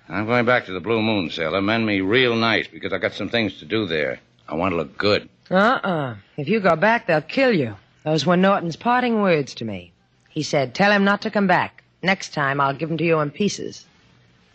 I'm 0.08 0.26
going 0.26 0.46
back 0.46 0.66
to 0.66 0.72
the 0.72 0.80
Blue 0.80 1.02
Moon, 1.02 1.30
sailor. 1.30 1.60
Mend 1.60 1.84
me 1.84 2.00
real 2.00 2.36
nice 2.36 2.68
because 2.68 2.92
I 2.92 2.98
got 2.98 3.14
some 3.14 3.28
things 3.28 3.58
to 3.58 3.64
do 3.64 3.86
there. 3.86 4.20
I 4.48 4.54
want 4.54 4.72
to 4.72 4.76
look 4.76 4.96
good. 4.96 5.28
Uh-uh. 5.50 6.16
If 6.36 6.48
you 6.48 6.60
go 6.60 6.76
back, 6.76 7.06
they'll 7.06 7.20
kill 7.20 7.52
you. 7.52 7.76
Those 8.04 8.26
were 8.26 8.36
Norton's 8.36 8.76
parting 8.76 9.20
words 9.20 9.54
to 9.54 9.64
me. 9.64 9.92
He 10.30 10.42
said, 10.42 10.74
tell 10.74 10.92
him 10.92 11.04
not 11.04 11.22
to 11.22 11.30
come 11.30 11.46
back. 11.46 11.82
Next 12.02 12.34
time, 12.34 12.60
I'll 12.60 12.74
give 12.74 12.90
him 12.90 12.98
to 12.98 13.04
you 13.04 13.18
in 13.20 13.30
pieces. 13.30 13.84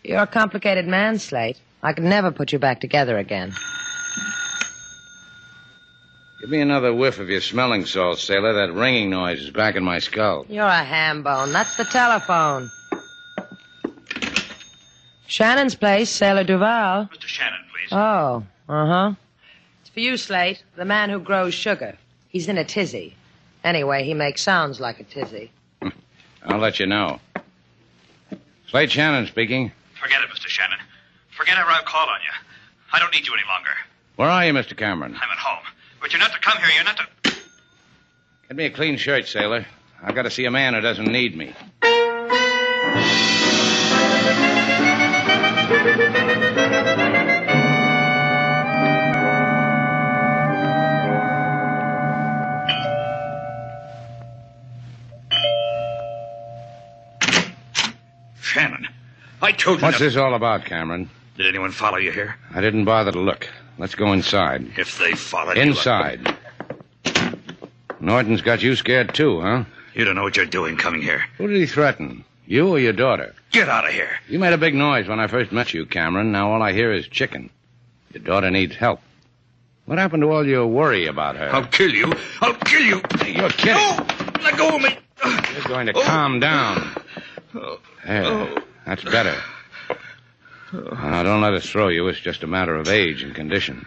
You're 0.03 0.19
a 0.21 0.27
complicated 0.27 0.87
man, 0.87 1.19
Slate. 1.19 1.59
I 1.83 1.93
could 1.93 2.03
never 2.03 2.31
put 2.31 2.51
you 2.51 2.59
back 2.59 2.79
together 2.79 3.17
again. 3.17 3.53
Give 6.39 6.49
me 6.49 6.61
another 6.61 6.93
whiff 6.93 7.19
of 7.19 7.29
your 7.29 7.41
smelling 7.41 7.85
salt, 7.85 8.19
sailor. 8.19 8.53
That 8.53 8.73
ringing 8.73 9.09
noise 9.11 9.41
is 9.41 9.51
back 9.51 9.75
in 9.75 9.83
my 9.83 9.99
skull. 9.99 10.45
You're 10.49 10.65
a 10.65 10.83
ham 10.83 11.21
bone. 11.21 11.51
That's 11.51 11.77
the 11.77 11.83
telephone. 11.85 12.71
Shannon's 15.27 15.75
place, 15.75 16.09
Sailor 16.09 16.43
Duval. 16.43 17.09
Mr. 17.13 17.27
Shannon, 17.27 17.59
please. 17.71 17.89
Oh, 17.91 18.43
uh-huh. 18.67 19.11
It's 19.11 19.20
for 19.93 19.99
you, 19.99 20.17
Slate, 20.17 20.63
the 20.75 20.85
man 20.85 21.09
who 21.09 21.19
grows 21.19 21.53
sugar. 21.53 21.97
He's 22.29 22.47
in 22.47 22.57
a 22.57 22.63
tizzy. 22.63 23.15
Anyway, 23.63 24.03
he 24.03 24.13
makes 24.13 24.41
sounds 24.41 24.79
like 24.79 24.99
a 24.99 25.03
tizzy. 25.03 25.51
I'll 26.43 26.59
let 26.59 26.79
you 26.79 26.85
know. 26.85 27.19
Slate 28.69 28.91
Shannon 28.91 29.27
speaking. 29.27 29.71
Forget 30.01 30.21
it, 30.23 30.29
Mr. 30.29 30.47
Shannon. 30.47 30.79
Forget 31.29 31.57
ever 31.57 31.69
I've 31.69 31.85
called 31.85 32.09
on 32.09 32.19
you. 32.23 32.31
I 32.93 32.99
don't 32.99 33.13
need 33.13 33.27
you 33.27 33.33
any 33.33 33.43
longer. 33.47 33.71
Where 34.15 34.29
are 34.29 34.45
you, 34.45 34.53
Mr. 34.53 34.77
Cameron? 34.77 35.13
I'm 35.13 35.29
at 35.29 35.37
home. 35.37 35.63
But 35.99 36.11
you're 36.13 36.19
not 36.19 36.31
to 36.33 36.39
come 36.39 36.57
here. 36.57 36.69
You're 36.75 36.83
not 36.83 36.97
to. 36.97 37.05
Get 38.47 38.57
me 38.57 38.65
a 38.65 38.71
clean 38.71 38.97
shirt, 38.97 39.27
sailor. 39.27 39.65
I've 40.01 40.15
got 40.15 40.23
to 40.23 40.31
see 40.31 40.45
a 40.45 40.51
man 40.51 40.73
who 40.73 40.81
doesn't 40.81 41.11
need 41.11 41.37
me. 41.37 41.53
I 59.41 59.51
told 59.51 59.79
you. 59.79 59.85
What's 59.85 59.99
not- 59.99 60.05
this 60.05 60.15
all 60.15 60.33
about, 60.33 60.65
Cameron? 60.65 61.09
Did 61.37 61.47
anyone 61.47 61.71
follow 61.71 61.97
you 61.97 62.11
here? 62.11 62.35
I 62.53 62.61
didn't 62.61 62.85
bother 62.85 63.11
to 63.11 63.19
look. 63.19 63.47
Let's 63.77 63.95
go 63.95 64.13
inside. 64.13 64.67
If 64.77 64.99
they 64.99 65.13
followed 65.13 65.57
you. 65.57 65.63
Inside. 65.63 66.35
Norton's 67.99 68.41
got 68.41 68.61
you 68.61 68.75
scared 68.75 69.13
too, 69.15 69.41
huh? 69.41 69.63
You 69.93 70.05
don't 70.05 70.15
know 70.15 70.23
what 70.23 70.37
you're 70.37 70.45
doing 70.45 70.77
coming 70.77 71.01
here. 71.01 71.23
Who 71.37 71.47
did 71.47 71.57
he 71.57 71.65
threaten? 71.65 72.23
You 72.45 72.67
or 72.67 72.79
your 72.79 72.93
daughter? 72.93 73.33
Get 73.51 73.69
out 73.69 73.85
of 73.85 73.91
here. 73.91 74.09
You 74.27 74.39
made 74.39 74.53
a 74.53 74.57
big 74.57 74.75
noise 74.75 75.07
when 75.07 75.19
I 75.19 75.27
first 75.27 75.51
met 75.51 75.73
you, 75.73 75.85
Cameron. 75.85 76.31
Now 76.31 76.51
all 76.51 76.61
I 76.61 76.73
hear 76.73 76.91
is 76.91 77.07
chicken. 77.07 77.49
Your 78.13 78.23
daughter 78.23 78.51
needs 78.51 78.75
help. 78.75 79.01
What 79.85 79.97
happened 79.97 80.21
to 80.23 80.31
all 80.31 80.45
your 80.45 80.67
worry 80.67 81.07
about 81.07 81.35
her? 81.37 81.49
I'll 81.53 81.65
kill 81.65 81.91
you. 81.91 82.13
I'll 82.41 82.53
kill 82.55 82.81
you. 82.81 83.01
You're 83.25 83.49
kidding. 83.49 83.73
No! 83.73 84.05
Let 84.43 84.57
go 84.57 84.75
of 84.75 84.81
me. 84.81 84.97
You're 85.53 85.63
going 85.67 85.87
to 85.87 85.93
oh. 85.93 86.01
calm 86.03 86.39
down. 86.39 87.01
Oh. 87.55 87.79
There. 88.05 88.63
That's 88.85 89.03
better. 89.03 89.35
Now, 90.73 91.23
don't 91.23 91.41
let 91.41 91.53
us 91.53 91.69
throw 91.69 91.89
you. 91.89 92.07
It's 92.07 92.19
just 92.19 92.43
a 92.43 92.47
matter 92.47 92.75
of 92.75 92.87
age 92.87 93.23
and 93.23 93.35
condition. 93.35 93.85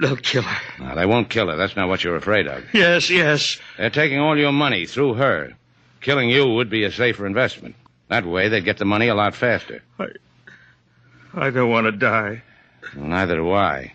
They'll 0.00 0.16
kill 0.16 0.42
her. 0.42 0.82
Now, 0.82 0.94
they 0.94 1.06
won't 1.06 1.30
kill 1.30 1.48
her. 1.48 1.56
That's 1.56 1.76
not 1.76 1.88
what 1.88 2.04
you're 2.04 2.16
afraid 2.16 2.46
of. 2.46 2.62
Yes, 2.74 3.08
yes. 3.10 3.58
They're 3.78 3.90
taking 3.90 4.18
all 4.18 4.36
your 4.36 4.52
money 4.52 4.86
through 4.86 5.14
her. 5.14 5.52
Killing 6.00 6.28
you 6.28 6.46
would 6.46 6.68
be 6.68 6.84
a 6.84 6.92
safer 6.92 7.26
investment. 7.26 7.74
That 8.08 8.26
way, 8.26 8.48
they'd 8.48 8.64
get 8.64 8.76
the 8.78 8.84
money 8.84 9.08
a 9.08 9.14
lot 9.14 9.34
faster. 9.34 9.82
I 11.34 11.50
don't 11.50 11.70
want 11.70 11.86
to 11.86 11.92
die. 11.92 12.42
Well, 12.94 13.06
neither 13.06 13.36
do 13.36 13.52
I. 13.52 13.94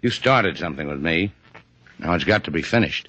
You 0.00 0.10
started 0.10 0.58
something 0.58 0.86
with 0.86 1.00
me. 1.00 1.32
Now 1.98 2.14
it's 2.14 2.24
got 2.24 2.44
to 2.44 2.50
be 2.50 2.62
finished. 2.62 3.08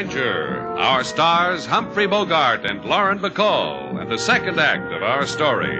Bold 0.00 0.12
Venture. 0.12 0.66
Our 0.78 1.04
stars 1.04 1.66
Humphrey 1.66 2.06
Bogart 2.06 2.64
and 2.64 2.82
Lauren 2.84 3.18
Bacall, 3.18 4.00
and 4.00 4.10
the 4.10 4.16
second 4.16 4.58
act 4.58 4.90
of 4.92 5.02
our 5.02 5.26
story. 5.26 5.78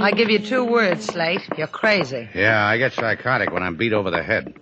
I 0.00 0.12
give 0.12 0.30
you 0.30 0.38
two 0.38 0.64
words, 0.64 1.04
Slate. 1.04 1.42
You're 1.58 1.66
crazy. 1.66 2.28
Yeah, 2.34 2.64
I 2.64 2.78
get 2.78 2.94
psychotic 2.94 3.52
when 3.52 3.62
I'm 3.62 3.76
beat 3.76 3.92
over 3.92 4.10
the 4.10 4.22
head. 4.22 4.54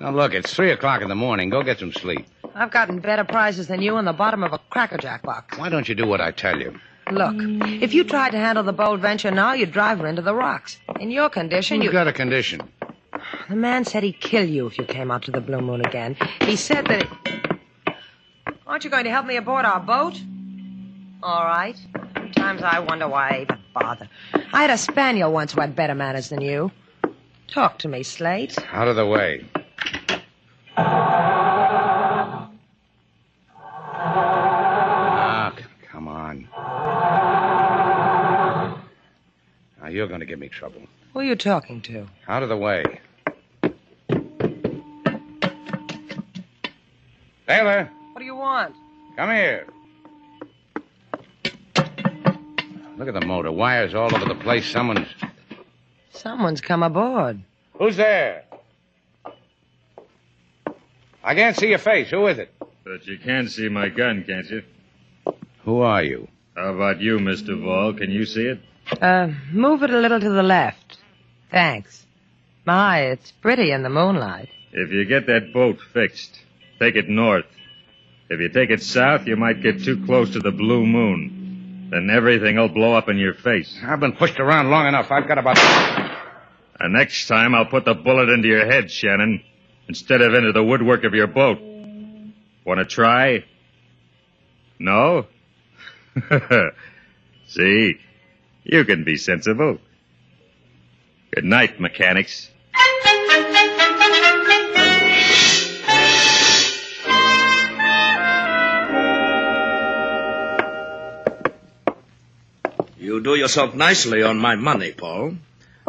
Now, 0.00 0.12
look, 0.12 0.34
it's 0.34 0.54
three 0.54 0.70
o'clock 0.70 1.02
in 1.02 1.08
the 1.08 1.16
morning. 1.16 1.50
Go 1.50 1.64
get 1.64 1.80
some 1.80 1.92
sleep. 1.92 2.26
I've 2.54 2.70
gotten 2.70 3.00
better 3.00 3.24
prizes 3.24 3.66
than 3.66 3.82
you 3.82 3.96
in 3.96 4.04
the 4.04 4.12
bottom 4.12 4.44
of 4.44 4.52
a 4.52 4.58
Cracker 4.70 4.98
Jack 4.98 5.22
box. 5.22 5.58
Why 5.58 5.68
don't 5.68 5.88
you 5.88 5.96
do 5.96 6.06
what 6.06 6.20
I 6.20 6.30
tell 6.30 6.60
you? 6.60 6.78
Look, 7.10 7.34
if 7.82 7.94
you 7.94 8.04
tried 8.04 8.30
to 8.30 8.38
handle 8.38 8.64
the 8.64 8.72
bold 8.72 9.00
venture 9.00 9.30
now, 9.30 9.52
you'd 9.54 9.72
drive 9.72 9.98
her 10.00 10.06
into 10.06 10.22
the 10.22 10.34
rocks. 10.34 10.78
In 11.00 11.10
your 11.10 11.28
condition, 11.30 11.80
You've 11.82 11.92
got 11.92 12.08
a 12.08 12.12
condition. 12.12 12.60
The 13.48 13.56
man 13.56 13.84
said 13.84 14.02
he'd 14.02 14.20
kill 14.20 14.44
you 14.48 14.66
if 14.66 14.78
you 14.78 14.84
came 14.84 15.10
out 15.10 15.22
to 15.22 15.30
the 15.30 15.40
Blue 15.40 15.60
Moon 15.60 15.84
again. 15.84 16.16
He 16.42 16.56
said 16.56 16.86
that. 16.86 17.02
It... 17.26 17.96
Aren't 18.66 18.84
you 18.84 18.90
going 18.90 19.04
to 19.04 19.10
help 19.10 19.26
me 19.26 19.36
aboard 19.36 19.64
our 19.64 19.80
boat? 19.80 20.20
All 21.22 21.44
right. 21.44 21.76
Sometimes 22.14 22.62
I 22.62 22.80
wonder 22.80 23.08
why 23.08 23.28
I 23.30 23.40
even 23.42 23.58
bother. 23.74 24.08
I 24.52 24.62
had 24.62 24.70
a 24.70 24.78
spaniel 24.78 25.32
once 25.32 25.52
who 25.52 25.60
had 25.60 25.74
better 25.74 25.94
manners 25.94 26.28
than 26.28 26.42
you. 26.42 26.70
Talk 27.48 27.78
to 27.78 27.88
me, 27.88 28.02
Slate. 28.02 28.56
Out 28.72 28.88
of 28.88 28.96
the 28.96 29.06
way. 29.06 29.44
You're 40.50 40.70
going 40.70 40.72
to 40.72 40.78
give 40.78 40.82
me 40.82 40.88
trouble. 40.88 40.88
Who 41.12 41.18
are 41.20 41.24
you 41.24 41.36
talking 41.36 41.80
to? 41.82 42.06
Out 42.28 42.42
of 42.42 42.48
the 42.48 42.56
way. 42.56 42.84
Sailor, 47.46 47.90
What 48.12 48.18
do 48.20 48.24
you 48.24 48.36
want? 48.36 48.74
come 49.16 49.30
here. 49.30 49.66
Look 52.96 53.08
at 53.08 53.14
the 53.14 53.24
motor. 53.26 53.50
Wires 53.52 53.94
all 53.94 54.14
over 54.14 54.24
the 54.24 54.34
place. 54.34 54.66
Someone's. 54.70 55.06
Someone's 56.12 56.60
come 56.60 56.82
aboard. 56.82 57.40
Who's 57.78 57.96
there? 57.96 58.44
I 61.22 61.34
can't 61.34 61.56
see 61.56 61.68
your 61.68 61.78
face. 61.78 62.10
Who 62.10 62.26
is 62.26 62.38
it? 62.38 62.52
But 62.84 63.06
you 63.06 63.18
can 63.18 63.48
see 63.48 63.68
my 63.68 63.88
gun, 63.88 64.24
can't 64.26 64.48
you? 64.50 64.62
Who 65.64 65.80
are 65.80 66.02
you? 66.02 66.28
How 66.56 66.74
about 66.74 67.00
you, 67.00 67.18
Mr. 67.18 67.60
Vall? 67.60 67.92
Can 67.94 68.10
you 68.10 68.24
see 68.24 68.46
it? 68.46 68.60
Uh, 69.00 69.28
move 69.52 69.82
it 69.82 69.90
a 69.90 69.98
little 69.98 70.20
to 70.20 70.30
the 70.30 70.42
left. 70.42 70.98
Thanks. 71.50 72.06
My, 72.64 73.00
it's 73.00 73.32
pretty 73.32 73.70
in 73.70 73.82
the 73.82 73.88
moonlight. 73.90 74.48
If 74.72 74.90
you 74.90 75.04
get 75.04 75.26
that 75.26 75.52
boat 75.52 75.78
fixed, 75.92 76.38
take 76.78 76.96
it 76.96 77.08
north. 77.08 77.46
If 78.30 78.40
you 78.40 78.48
take 78.50 78.70
it 78.70 78.82
south, 78.82 79.26
you 79.26 79.36
might 79.36 79.62
get 79.62 79.82
too 79.82 80.04
close 80.04 80.32
to 80.32 80.38
the 80.40 80.50
blue 80.50 80.84
moon. 80.84 81.88
Then 81.90 82.10
everything'll 82.10 82.68
blow 82.68 82.94
up 82.94 83.08
in 83.08 83.16
your 83.16 83.32
face. 83.34 83.74
I've 83.82 84.00
been 84.00 84.12
pushed 84.12 84.38
around 84.38 84.70
long 84.70 84.86
enough. 84.86 85.10
I've 85.10 85.26
got 85.26 85.38
about. 85.38 85.58
And 86.78 86.92
next 86.92 87.26
time 87.26 87.54
I'll 87.54 87.64
put 87.66 87.86
the 87.86 87.94
bullet 87.94 88.28
into 88.28 88.48
your 88.48 88.66
head, 88.66 88.90
Shannon, 88.90 89.42
instead 89.88 90.20
of 90.20 90.34
into 90.34 90.52
the 90.52 90.62
woodwork 90.62 91.04
of 91.04 91.14
your 91.14 91.26
boat. 91.26 91.58
Want 92.66 92.80
to 92.80 92.84
try? 92.84 93.44
No? 94.78 95.26
See? 97.48 97.94
You 98.68 98.84
can 98.84 99.02
be 99.02 99.16
sensible. 99.16 99.78
Good 101.30 101.44
night, 101.44 101.80
mechanics. 101.80 102.50
You 112.98 113.22
do 113.22 113.36
yourself 113.36 113.74
nicely 113.74 114.22
on 114.22 114.38
my 114.38 114.54
money, 114.54 114.92
Paul. 114.92 115.36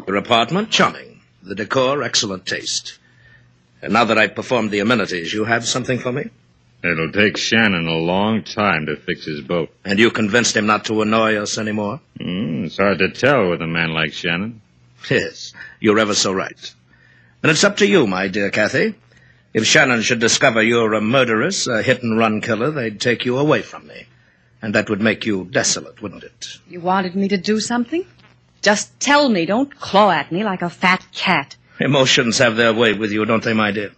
Your 0.07 0.15
apartment, 0.15 0.69
charming. 0.71 1.19
The 1.43 1.55
decor, 1.55 2.01
excellent 2.01 2.45
taste. 2.45 2.97
And 3.81 3.91
now 3.91 4.05
that 4.05 4.17
I've 4.17 4.35
performed 4.35 4.71
the 4.71 4.79
amenities, 4.79 5.33
you 5.33 5.43
have 5.43 5.65
something 5.67 5.99
for 5.99 6.13
me? 6.13 6.29
It'll 6.81 7.11
take 7.11 7.35
Shannon 7.35 7.87
a 7.87 7.97
long 7.97 8.43
time 8.43 8.85
to 8.85 8.95
fix 8.95 9.25
his 9.25 9.41
boat. 9.41 9.69
And 9.83 9.99
you 9.99 10.11
convinced 10.11 10.55
him 10.55 10.65
not 10.65 10.85
to 10.85 11.01
annoy 11.01 11.35
us 11.35 11.57
anymore? 11.57 11.99
Mm, 12.17 12.48
it's 12.69 12.77
hard 12.77 12.99
to 12.99 13.09
tell 13.09 13.49
with 13.49 13.63
a 13.63 13.67
man 13.67 13.93
like 13.93 14.13
Shannon. 14.13 14.61
Yes, 15.09 15.55
you're 15.79 15.97
ever 15.97 16.13
so 16.13 16.31
right. 16.31 16.75
And 17.41 17.49
it's 17.49 17.63
up 17.63 17.77
to 17.77 17.87
you, 17.87 18.05
my 18.05 18.27
dear 18.27 18.51
Kathy. 18.51 18.93
If 19.55 19.65
Shannon 19.65 20.03
should 20.03 20.19
discover 20.19 20.61
you're 20.61 20.93
a 20.93 21.01
murderess, 21.01 21.65
a 21.65 21.81
hit 21.81 22.03
and 22.03 22.15
run 22.15 22.41
killer, 22.41 22.69
they'd 22.69 23.01
take 23.01 23.25
you 23.25 23.39
away 23.39 23.63
from 23.63 23.87
me. 23.87 24.05
And 24.61 24.75
that 24.75 24.87
would 24.87 25.01
make 25.01 25.25
you 25.25 25.45
desolate, 25.45 25.99
wouldn't 25.99 26.23
it? 26.23 26.59
You 26.67 26.79
wanted 26.79 27.15
me 27.15 27.27
to 27.29 27.37
do 27.37 27.59
something? 27.59 28.05
Just 28.61 28.99
tell 28.99 29.29
me. 29.29 29.47
Don't 29.47 29.75
claw 29.79 30.11
at 30.11 30.31
me 30.31 30.43
like 30.43 30.61
a 30.61 30.69
fat 30.69 31.03
cat. 31.11 31.55
Emotions 31.79 32.37
have 32.37 32.55
their 32.55 32.71
way 32.73 32.93
with 32.93 33.11
you, 33.11 33.25
don't 33.25 33.43
they, 33.43 33.53
my 33.53 33.71
dear? 33.71 33.93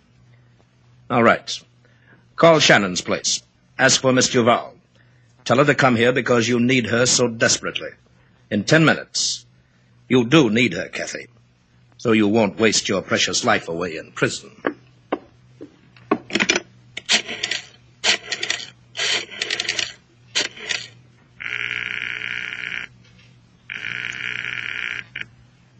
All 1.09 1.23
right. 1.23 1.59
Call 2.37 2.59
Shannon's 2.59 3.01
place. 3.01 3.43
Ask 3.77 3.99
for 3.99 4.13
Miss 4.13 4.29
Duval. 4.29 4.75
Tell 5.43 5.57
her 5.57 5.65
to 5.65 5.75
come 5.75 5.97
here 5.97 6.13
because 6.13 6.47
you 6.47 6.61
need 6.61 6.85
her 6.85 7.05
so 7.05 7.27
desperately. 7.27 7.89
In 8.51 8.65
ten 8.65 8.83
minutes. 8.83 9.45
You 10.09 10.25
do 10.25 10.49
need 10.49 10.73
her, 10.73 10.89
Kathy. 10.89 11.27
So 11.97 12.11
you 12.11 12.27
won't 12.27 12.59
waste 12.59 12.89
your 12.89 13.01
precious 13.01 13.45
life 13.45 13.69
away 13.69 13.95
in 13.95 14.11
prison. 14.11 14.51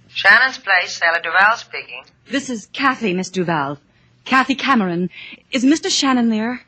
Shannon's 0.08 0.60
place, 0.60 0.94
Sailor 0.94 1.20
Duval 1.22 1.58
speaking. 1.58 2.06
This 2.30 2.50
is 2.50 2.68
Kathy, 2.68 3.14
Miss 3.14 3.30
Duval. 3.30 3.80
Kathy 4.24 4.56
Cameron. 4.56 5.10
Is 5.52 5.66
Mr. 5.66 5.90
Shannon 5.90 6.30
there? 6.30 6.62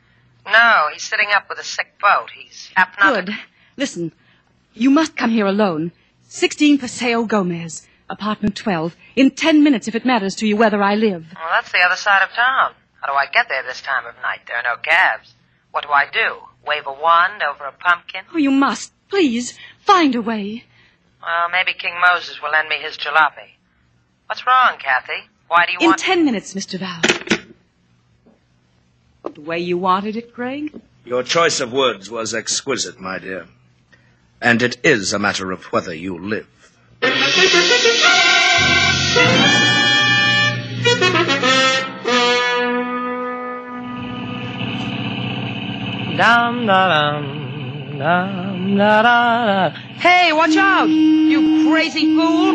No, 0.44 0.88
he's 0.92 1.04
sitting 1.04 1.28
up 1.34 1.48
with 1.48 1.58
a 1.58 1.64
sick 1.64 1.98
boat. 1.98 2.28
He's 2.36 2.70
hypnotic. 2.76 3.26
Good. 3.26 3.36
Listen, 3.78 4.12
you 4.74 4.90
must 4.90 5.16
come 5.16 5.30
here 5.30 5.46
alone. 5.46 5.92
16 6.28 6.78
Paseo 6.78 7.24
Gomez, 7.24 7.86
apartment 8.10 8.56
12. 8.56 8.96
In 9.16 9.30
10 9.30 9.62
minutes 9.62 9.88
if 9.88 9.94
it 9.94 10.04
matters 10.04 10.34
to 10.36 10.46
you 10.46 10.56
whether 10.56 10.82
I 10.82 10.94
live. 10.94 11.26
Well, 11.34 11.48
that's 11.50 11.72
the 11.72 11.80
other 11.80 11.96
side 11.96 12.22
of 12.22 12.30
town. 12.30 12.72
How 13.00 13.12
do 13.12 13.14
I 13.14 13.26
get 13.26 13.48
there 13.48 13.62
this 13.62 13.82
time 13.82 14.06
of 14.06 14.14
night? 14.22 14.40
There 14.46 14.56
are 14.56 14.62
no 14.62 14.76
cabs. 14.82 15.34
What 15.70 15.84
do 15.84 15.90
I 15.90 16.06
do? 16.10 16.36
Wave 16.66 16.86
a 16.86 16.92
wand 16.92 17.42
over 17.42 17.64
a 17.64 17.72
pumpkin? 17.72 18.22
Oh, 18.32 18.38
you 18.38 18.50
must. 18.50 18.92
Please, 19.10 19.58
find 19.80 20.14
a 20.14 20.22
way. 20.22 20.64
Well, 21.22 21.48
maybe 21.50 21.72
King 21.74 21.94
Moses 22.00 22.40
will 22.42 22.50
lend 22.50 22.68
me 22.68 22.76
his 22.76 22.96
jalopy. 22.96 23.56
What's 24.26 24.46
wrong, 24.46 24.78
Kathy? 24.78 25.28
Why 25.48 25.66
do 25.66 25.72
you 25.72 25.78
In 25.80 25.86
want... 25.88 25.98
10 25.98 26.24
minutes, 26.24 26.54
Mr. 26.54 26.78
Val. 26.78 27.02
The 29.32 29.40
way 29.40 29.58
you 29.58 29.78
wanted 29.78 30.16
it, 30.16 30.32
Greg? 30.32 30.80
Your 31.04 31.22
choice 31.22 31.60
of 31.60 31.72
words 31.72 32.10
was 32.10 32.34
exquisite, 32.34 33.00
my 33.00 33.18
dear. 33.18 33.46
And 34.40 34.62
it 34.62 34.76
is 34.84 35.12
a 35.12 35.18
matter 35.18 35.50
of 35.52 35.64
whether 35.72 35.94
you 35.94 36.18
live. 36.18 36.46
Dum 46.16 46.66
da 46.66 46.88
dum 46.88 47.98
dum 47.98 48.76
da 48.76 49.02
da 49.02 49.70
da. 49.70 49.76
Hey, 49.96 50.32
watch 50.32 50.56
out! 50.56 50.88
You 50.88 51.68
crazy 51.70 52.14
fool! 52.14 52.54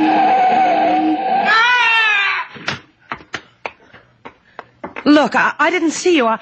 Look, 5.05 5.35
I, 5.35 5.55
I 5.57 5.69
didn't 5.71 5.91
see 5.91 6.15
you. 6.15 6.27
I... 6.27 6.39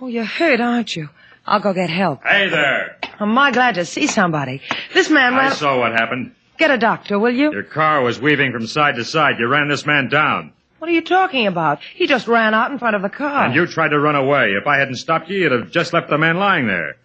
Oh, 0.00 0.06
you're 0.06 0.24
hurt, 0.24 0.60
aren't 0.60 0.96
you? 0.96 1.08
I'll 1.46 1.60
go 1.60 1.72
get 1.72 1.90
help. 1.90 2.24
Hey 2.24 2.48
there. 2.48 2.98
I'm 3.18 3.30
my 3.30 3.50
glad 3.50 3.76
to 3.76 3.84
see 3.84 4.06
somebody. 4.06 4.60
This 4.92 5.10
man 5.10 5.34
I 5.34 5.50
saw 5.50 5.78
what 5.78 5.92
happened. 5.92 6.34
Get 6.58 6.70
a 6.70 6.78
doctor, 6.78 7.18
will 7.18 7.34
you? 7.34 7.52
Your 7.52 7.62
car 7.62 8.02
was 8.02 8.20
weaving 8.20 8.52
from 8.52 8.66
side 8.66 8.96
to 8.96 9.04
side. 9.04 9.38
You 9.38 9.46
ran 9.46 9.68
this 9.68 9.86
man 9.86 10.08
down. 10.08 10.52
What 10.78 10.90
are 10.90 10.94
you 10.94 11.02
talking 11.02 11.46
about? 11.46 11.80
He 11.94 12.06
just 12.06 12.28
ran 12.28 12.54
out 12.54 12.70
in 12.70 12.78
front 12.78 12.96
of 12.96 13.02
the 13.02 13.08
car. 13.08 13.44
And 13.46 13.54
you 13.54 13.66
tried 13.66 13.88
to 13.88 13.98
run 13.98 14.14
away. 14.14 14.52
If 14.52 14.66
I 14.66 14.78
hadn't 14.78 14.96
stopped 14.96 15.28
you, 15.28 15.38
you'd 15.38 15.52
have 15.52 15.70
just 15.70 15.92
left 15.92 16.10
the 16.10 16.18
man 16.18 16.36
lying 16.36 16.66
there. 16.66 16.96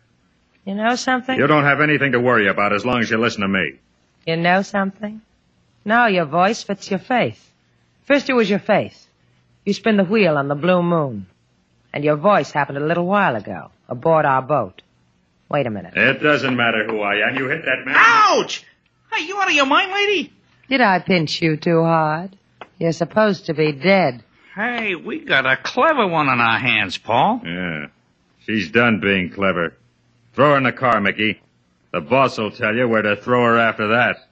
You 0.66 0.76
know 0.76 0.96
something? 0.96 1.38
You 1.38 1.48
don't 1.48 1.64
have 1.64 1.82
anything 1.82 2.12
to 2.12 2.20
worry 2.20 2.48
about 2.48 2.74
as 2.74 2.86
long 2.86 3.00
as 3.00 3.10
you 3.10 3.18
listen 3.18 3.42
to 3.42 3.48
me. 3.48 3.80
You 4.28 4.38
know 4.38 4.62
something? 4.62 5.22
No, 5.84 6.06
your 6.06 6.26
voice 6.26 6.62
fits 6.64 6.90
your 6.92 7.00
faith. 7.00 7.52
First 8.04 8.30
it 8.30 8.34
was 8.34 8.50
your 8.50 8.60
faith. 8.60 9.08
You 9.66 9.74
spin 9.74 9.98
the 9.98 10.04
wheel 10.04 10.38
on 10.38 10.48
the 10.48 10.56
blue 10.56 10.84
moon. 10.84 11.26
And 11.94 12.04
your 12.04 12.18
voice 12.18 12.52
happened 12.52 12.78
a 12.78 12.86
little 12.86 13.06
while 13.06 13.36
ago, 13.36 13.72
aboard 13.90 14.26
our 14.26 14.42
boat. 14.42 14.82
Wait 15.52 15.68
a 15.68 15.70
minute. 15.70 15.94
It 15.98 16.24
doesn't 16.24 16.56
matter 16.56 16.86
who 16.88 17.02
I 17.02 17.28
am. 17.28 17.36
You 17.36 17.50
hit 17.50 17.66
that 17.66 17.86
man. 17.86 17.96
Ouch! 17.98 18.64
Hey, 19.12 19.26
you 19.26 19.38
out 19.38 19.50
of 19.50 19.54
your 19.54 19.66
mind, 19.66 19.92
lady? 19.92 20.32
Did 20.70 20.80
I 20.80 21.00
pinch 21.00 21.42
you 21.42 21.58
too 21.58 21.84
hard? 21.84 22.38
You're 22.80 22.94
supposed 22.94 23.48
to 23.48 23.54
be 23.54 23.74
dead. 23.74 24.24
Hey, 24.56 24.96
we 24.96 25.20
got 25.20 25.46
a 25.46 25.58
clever 25.58 26.08
one 26.08 26.30
on 26.30 26.40
our 26.40 26.58
hands, 26.58 26.98
Paul. 26.98 27.42
Yeah. 27.44 27.88
She's 28.46 28.72
done 28.72 29.02
being 29.02 29.30
clever. 29.30 29.74
Throw 30.36 30.52
her 30.52 30.58
in 30.58 30.64
the 30.64 30.72
car, 30.72 31.02
Mickey. 31.02 31.42
The 31.92 32.00
boss 32.00 32.38
will 32.38 32.52
tell 32.52 32.74
you 32.74 32.88
where 32.88 33.02
to 33.02 33.18
throw 33.18 33.44
her 33.44 33.60
after 33.60 33.90
that. 33.90 34.31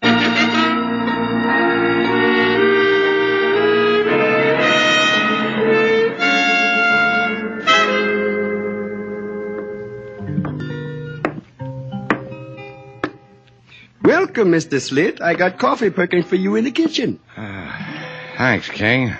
Welcome, 14.30 14.52
Mr. 14.52 14.80
Slate. 14.80 15.20
I 15.24 15.34
got 15.34 15.58
coffee 15.58 15.90
perking 15.90 16.22
for 16.22 16.36
you 16.36 16.56
in 16.56 16.64
the 16.64 16.70
kitchen. 16.70 17.20
Ah, 17.36 18.36
thanks, 18.38 18.70
King. 18.70 19.12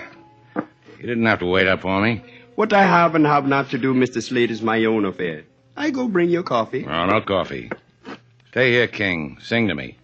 You 0.54 0.62
didn't 1.04 1.26
have 1.26 1.40
to 1.40 1.46
wait 1.46 1.66
up 1.66 1.80
for 1.80 2.00
me. 2.00 2.22
What 2.54 2.72
I 2.72 2.84
have 2.84 3.16
and 3.16 3.26
have 3.26 3.44
not 3.44 3.70
to 3.70 3.78
do, 3.78 3.92
Mr. 3.92 4.22
Slate, 4.22 4.52
is 4.52 4.62
my 4.62 4.84
own 4.84 5.04
affair. 5.04 5.42
I 5.76 5.90
go 5.90 6.06
bring 6.06 6.30
your 6.30 6.44
coffee. 6.44 6.86
Oh, 6.86 7.06
no 7.06 7.20
coffee. 7.22 7.72
Stay 8.50 8.70
here, 8.70 8.86
King. 8.86 9.38
Sing 9.42 9.66
to 9.66 9.74
me. 9.74 9.98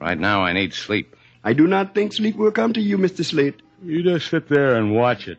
Right 0.00 0.18
now, 0.18 0.42
I 0.42 0.54
need 0.54 0.72
sleep. 0.72 1.14
I 1.44 1.52
do 1.52 1.66
not 1.66 1.94
think 1.94 2.14
sleep 2.14 2.36
will 2.36 2.50
come 2.50 2.72
to 2.72 2.80
you, 2.80 2.96
Mr. 2.96 3.26
Slate. 3.26 3.60
You 3.84 4.02
just 4.02 4.30
sit 4.30 4.48
there 4.48 4.74
and 4.74 4.94
watch 4.94 5.28
it. 5.28 5.36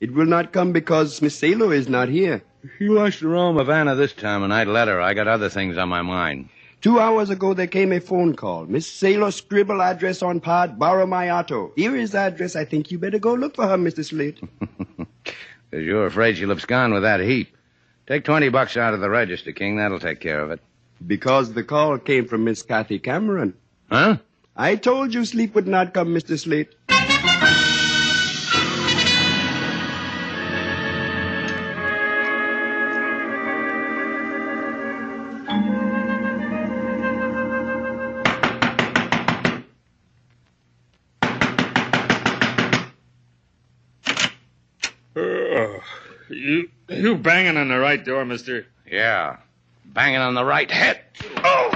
It 0.00 0.12
will 0.12 0.26
not 0.26 0.52
come 0.52 0.72
because 0.72 1.22
Miss 1.22 1.38
Salo 1.38 1.70
is 1.70 1.88
not 1.88 2.10
here. 2.10 2.42
She 2.76 2.90
wants 2.90 3.20
to 3.20 3.28
roam 3.28 3.56
Havana 3.56 3.94
this 3.94 4.12
time, 4.12 4.42
and 4.42 4.52
I'd 4.52 4.68
let 4.68 4.88
her. 4.88 5.00
I 5.00 5.14
got 5.14 5.28
other 5.28 5.48
things 5.48 5.78
on 5.78 5.88
my 5.88 6.02
mind. 6.02 6.50
Two 6.80 7.00
hours 7.00 7.28
ago, 7.30 7.54
there 7.54 7.66
came 7.66 7.92
a 7.92 8.00
phone 8.00 8.34
call. 8.36 8.64
Miss 8.66 8.86
Salo 8.86 9.30
scribble 9.30 9.82
address 9.82 10.22
on 10.22 10.38
pad, 10.40 10.78
borrow 10.78 11.06
my 11.06 11.28
auto. 11.30 11.72
Here 11.74 11.96
is 11.96 12.12
the 12.12 12.18
address. 12.18 12.54
I 12.54 12.64
think 12.64 12.90
you 12.92 12.98
better 12.98 13.18
go 13.18 13.34
look 13.34 13.56
for 13.56 13.66
her, 13.66 13.76
Mr. 13.76 14.04
Slate. 14.04 14.40
Because 15.70 15.84
you're 15.84 16.06
afraid 16.06 16.38
she'll 16.38 16.50
abscond 16.50 16.94
with 16.94 17.02
that 17.02 17.20
heap. 17.20 17.54
Take 18.06 18.24
20 18.24 18.48
bucks 18.48 18.78
out 18.78 18.94
of 18.94 19.00
the 19.00 19.10
register, 19.10 19.52
King. 19.52 19.76
That'll 19.76 20.00
take 20.00 20.18
care 20.18 20.40
of 20.40 20.50
it. 20.50 20.60
because 21.06 21.52
the 21.52 21.62
call 21.62 21.98
came 21.98 22.26
from 22.26 22.44
Miss 22.44 22.62
Kathy 22.62 22.98
Cameron. 22.98 23.52
Huh? 23.90 24.16
I 24.56 24.76
told 24.76 25.12
you 25.12 25.26
sleep 25.26 25.54
would 25.54 25.68
not 25.68 25.92
come, 25.92 26.14
Mr. 26.14 26.38
Slate. 26.38 26.74
You, 46.48 46.70
you 46.88 47.16
banging 47.16 47.56
on 47.56 47.68
the 47.68 47.78
right 47.78 48.02
door, 48.04 48.24
mister. 48.24 48.66
Yeah. 48.90 49.36
Banging 49.84 50.18
on 50.20 50.34
the 50.34 50.44
right 50.44 50.70
head. 50.70 51.00
Oh! 51.44 51.70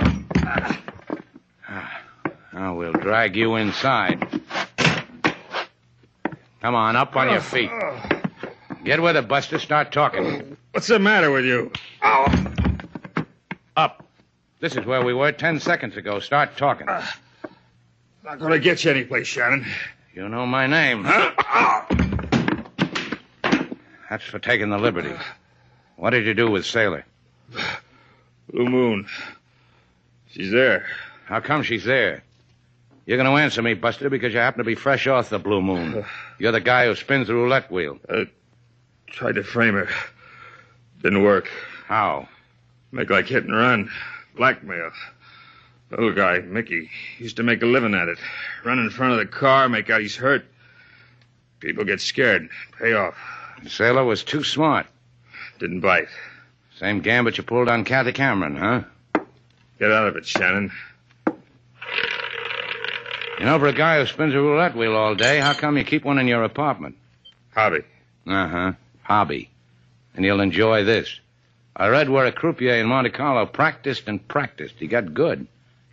Now 2.53 2.75
we'll 2.77 2.93
drag 2.93 3.35
you 3.37 3.57
inside. 3.57 4.27
Come 6.61 6.75
on, 6.75 6.97
up 6.97 7.17
on 7.17 7.31
your 7.31 7.41
feet. 7.41 7.71
Get 8.85 9.01
with 9.03 9.17
it, 9.17 9.27
Buster. 9.27 9.59
Start 9.59 9.91
talking. 9.91 10.57
What's 10.73 10.87
the 10.87 10.99
matter 10.99 11.31
with 11.31 11.45
you? 11.45 11.73
Uh, 12.03 13.89
This 14.61 14.77
is 14.77 14.85
where 14.85 15.03
we 15.05 15.13
were 15.15 15.33
ten 15.33 15.59
seconds 15.61 15.97
ago. 15.97 16.21
Start 16.21 16.57
talking. 16.57 16.87
Ah. 16.89 17.19
Not 18.23 18.39
gonna 18.39 18.59
get 18.59 18.85
you 18.85 18.91
anyplace, 18.93 19.27
Shannon. 19.27 19.67
You 20.15 20.29
know 20.29 20.47
my 20.47 20.67
name. 20.67 21.05
That's 24.13 24.25
for 24.25 24.39
taking 24.39 24.69
the 24.69 24.77
liberty. 24.77 25.15
What 25.97 26.11
did 26.11 26.27
you 26.27 26.35
do 26.35 26.51
with 26.51 26.67
Sailor? 26.67 27.07
Blue 28.53 28.67
Moon. 28.67 29.07
She's 30.31 30.51
there. 30.51 30.85
How 31.25 31.41
come 31.41 31.63
she's 31.63 31.85
there? 31.85 32.23
You're 33.07 33.17
going 33.17 33.35
to 33.35 33.43
answer 33.43 33.63
me, 33.63 33.73
Buster, 33.73 34.11
because 34.11 34.35
you 34.35 34.39
happen 34.39 34.59
to 34.59 34.65
be 34.65 34.75
fresh 34.75 35.07
off 35.07 35.31
the 35.31 35.39
Blue 35.39 35.63
Moon. 35.63 36.05
You're 36.39 36.53
the 36.53 36.61
guy 36.61 36.85
who 36.85 36.95
spins 36.95 37.29
the 37.29 37.35
roulette 37.35 37.73
wheel. 37.73 37.99
I 38.07 38.29
tried 39.07 39.37
to 39.37 39.43
frame 39.43 39.73
her. 39.73 39.89
Didn't 41.03 41.23
work. 41.23 41.49
How? 41.87 42.29
Make 42.91 43.09
like 43.09 43.29
hit 43.29 43.45
and 43.45 43.57
run. 43.57 43.91
Blackmail. 44.37 44.91
Little 45.91 46.13
guy, 46.13 46.41
Mickey, 46.41 46.91
used 47.19 47.39
to 47.39 47.43
make 47.43 47.63
a 47.63 47.67
living 47.67 47.95
at 47.95 48.09
it. 48.09 48.19
Run 48.63 48.79
in 48.79 48.91
front 48.91 49.15
of 49.15 49.21
the 49.21 49.27
car, 49.27 49.71
make 49.71 49.89
out 49.89 50.03
he's 50.03 50.17
hurt. 50.17 50.45
People 51.61 51.85
get 51.85 52.03
scared. 52.03 52.51
Pay 52.79 52.93
off. 52.93 53.17
Sailor 53.69 54.05
was 54.05 54.25
too 54.25 54.43
smart. 54.45 54.87
Didn't 55.59 55.81
bite. 55.81 56.09
Same 56.79 57.01
gambit 57.01 57.39
you 57.39 57.45
pulled 57.45 57.69
on 57.69 57.85
Kathy 57.85 58.13
Cameron, 58.13 58.57
huh? 58.57 58.83
Get 59.79 59.93
out 59.93 60.09
of 60.09 60.17
it, 60.17 60.27
Shannon. 60.27 60.73
You 63.39 63.47
know, 63.47 63.59
for 63.59 63.67
a 63.67 63.73
guy 63.73 63.99
who 63.99 64.07
spins 64.07 64.35
a 64.35 64.41
roulette 64.41 64.77
wheel 64.77 64.95
all 64.95 65.15
day, 65.15 65.41
how 65.41 65.53
come 65.53 65.77
you 65.77 65.85
keep 65.85 66.05
one 66.05 66.19
in 66.19 66.29
your 66.29 66.45
apartment? 66.45 66.97
Hobby. 67.55 67.83
Uh 68.27 68.49
huh. 68.49 68.73
Hobby. 69.03 69.51
And 70.15 70.25
you'll 70.25 70.41
enjoy 70.41 70.85
this. 70.85 71.19
I 71.75 71.89
read 71.89 72.09
where 72.09 72.27
a 72.27 72.33
croupier 72.33 72.75
in 72.75 72.87
Monte 72.87 73.11
Carlo 73.11 73.47
practiced 73.47 74.07
and 74.07 74.27
practiced. 74.29 74.75
He 74.79 74.87
got 74.87 75.15
good. 75.15 75.47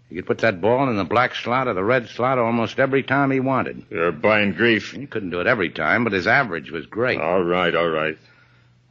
He 0.10 0.16
could 0.16 0.26
put 0.26 0.40
that 0.40 0.60
ball 0.60 0.90
in 0.90 0.98
the 0.98 1.04
black 1.04 1.36
slot 1.36 1.68
or 1.68 1.76
the 1.76 1.84
red 1.84 2.10
slot 2.10 2.40
almost 2.40 2.80
every 2.80 3.04
time 3.04 3.30
he 3.30 3.40
wanted. 3.40 3.86
You're 3.92 4.12
buying 4.12 4.54
grief. 4.54 4.92
He 4.92 5.06
couldn't 5.06 5.30
do 5.30 5.40
it 5.40 5.46
every 5.46 5.70
time, 5.70 6.04
but 6.04 6.14
his 6.14 6.26
average 6.26 6.72
was 6.72 6.88
great. 6.88 7.22
All 7.22 7.44
right, 7.44 7.76
all 7.76 7.90
right. 7.90 8.18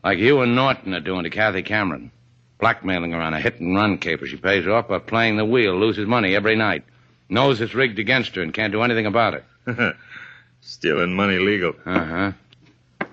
Like 0.04 0.18
you 0.18 0.40
and 0.42 0.54
Norton 0.54 0.94
are 0.94 1.00
doing 1.00 1.24
to 1.24 1.30
Kathy 1.30 1.62
Cameron. 1.62 2.12
Blackmailing 2.60 3.12
her 3.12 3.20
on 3.20 3.34
a 3.34 3.40
hit 3.40 3.60
and 3.60 3.74
run 3.74 3.98
caper. 3.98 4.26
She 4.26 4.36
pays 4.36 4.66
off 4.66 4.88
by 4.88 5.00
playing 5.00 5.36
the 5.36 5.44
wheel, 5.44 5.76
loses 5.76 6.06
money 6.06 6.36
every 6.36 6.54
night. 6.56 6.84
Knows 7.28 7.60
it's 7.60 7.74
rigged 7.74 7.98
against 7.98 8.36
her 8.36 8.42
and 8.42 8.54
can't 8.54 8.72
do 8.72 8.82
anything 8.82 9.06
about 9.06 9.34
it. 9.34 9.44
Stealing 10.60 11.14
money 11.14 11.38
legal. 11.38 11.74
Uh 11.84 12.04
huh. 12.04 12.32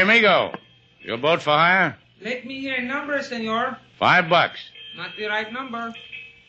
amigo. 0.00 0.54
Your 1.00 1.18
boat 1.18 1.42
for 1.42 1.50
hire? 1.50 1.98
Let 2.22 2.46
me 2.46 2.60
hear 2.60 2.76
a 2.76 2.82
number, 2.82 3.22
senor. 3.22 3.76
Five 3.98 4.30
bucks. 4.30 4.58
Not 4.96 5.10
the 5.18 5.26
right 5.26 5.52
number. 5.52 5.92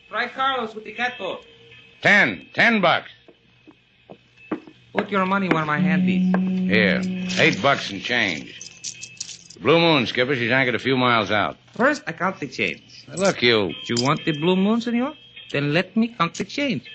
Try 0.08 0.28
Carlos 0.28 0.74
with 0.74 0.84
the 0.84 0.94
catboat. 0.94 1.44
Ten. 2.00 2.46
Ten 2.54 2.80
bucks. 2.80 3.10
Put 4.96 5.10
your 5.10 5.26
money 5.26 5.48
where 5.48 5.66
my 5.66 5.78
hand 5.78 6.08
is. 6.08 6.32
Here. 6.70 7.02
Eight 7.42 7.60
bucks 7.60 7.90
and 7.90 8.00
change. 8.00 9.52
The 9.54 9.60
Blue 9.60 9.78
Moon, 9.78 10.06
Skipper. 10.06 10.34
She's 10.34 10.50
anchored 10.50 10.76
a 10.76 10.78
few 10.78 10.96
miles 10.96 11.30
out. 11.30 11.58
First, 11.74 12.02
I 12.06 12.12
count 12.12 12.40
the 12.40 12.48
change. 12.48 13.04
Look, 13.14 13.42
you. 13.42 13.74
You 13.86 13.96
want 14.02 14.24
the 14.24 14.32
blue 14.32 14.56
moon, 14.56 14.80
senor? 14.80 15.14
Then 15.50 15.74
let 15.74 15.94
me 15.96 16.08
count 16.08 16.34
the 16.34 16.44
change. 16.44 16.90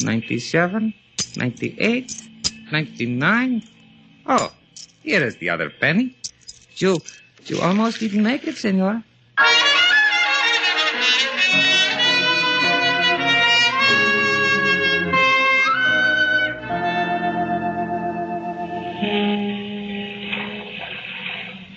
97, 0.00 0.94
98, 1.36 2.28
99. 2.70 3.62
Oh, 4.26 4.52
here 5.02 5.22
is 5.24 5.36
the 5.36 5.50
other 5.50 5.70
penny. 5.70 6.16
You, 6.76 7.00
you 7.46 7.60
almost 7.60 8.00
didn't 8.00 8.22
make 8.22 8.46
it, 8.46 8.56
senor. 8.56 9.02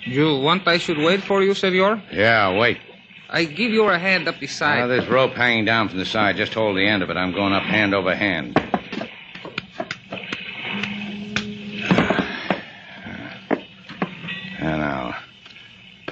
You 0.04 0.36
want 0.36 0.66
I 0.68 0.78
should 0.78 0.98
wait 0.98 1.22
for 1.22 1.42
you, 1.42 1.54
senor? 1.54 2.02
Yeah, 2.12 2.58
wait. 2.58 2.78
I 3.30 3.44
give 3.44 3.72
you 3.72 3.88
a 3.88 3.98
hand 3.98 4.28
up 4.28 4.38
the 4.40 4.46
Now, 4.46 4.52
side. 4.52 4.90
there's 4.90 5.08
rope 5.08 5.32
hanging 5.32 5.64
down 5.64 5.88
from 5.88 5.98
the 5.98 6.04
side. 6.04 6.36
Just 6.36 6.52
hold 6.52 6.76
the 6.76 6.86
end 6.86 7.02
of 7.02 7.08
it. 7.10 7.16
I'm 7.16 7.32
going 7.32 7.52
up 7.52 7.62
hand 7.62 7.94
over 7.94 8.14
hand. 8.14 8.60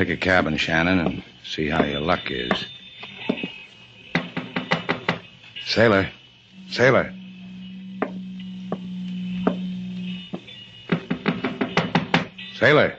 Pick 0.00 0.08
a 0.08 0.16
cabin, 0.16 0.56
Shannon, 0.56 0.98
and 0.98 1.22
see 1.44 1.68
how 1.68 1.84
your 1.84 2.00
luck 2.00 2.30
is. 2.30 2.64
Sailor. 5.66 6.08
Sailor. 6.70 7.12
Sailor. 12.54 12.96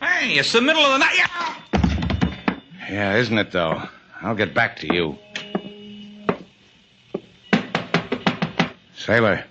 Hey, 0.00 0.38
it's 0.38 0.50
the 0.50 0.62
middle 0.62 0.80
of 0.82 0.92
the 0.92 0.98
night. 0.98 1.14
Yeah. 1.18 1.54
Yeah, 2.88 3.16
isn't 3.16 3.36
it, 3.36 3.52
though? 3.52 3.82
I'll 4.22 4.34
get 4.34 4.54
back 4.54 4.76
to 4.78 4.86
you. 4.94 5.18
Sailor, 8.96 9.44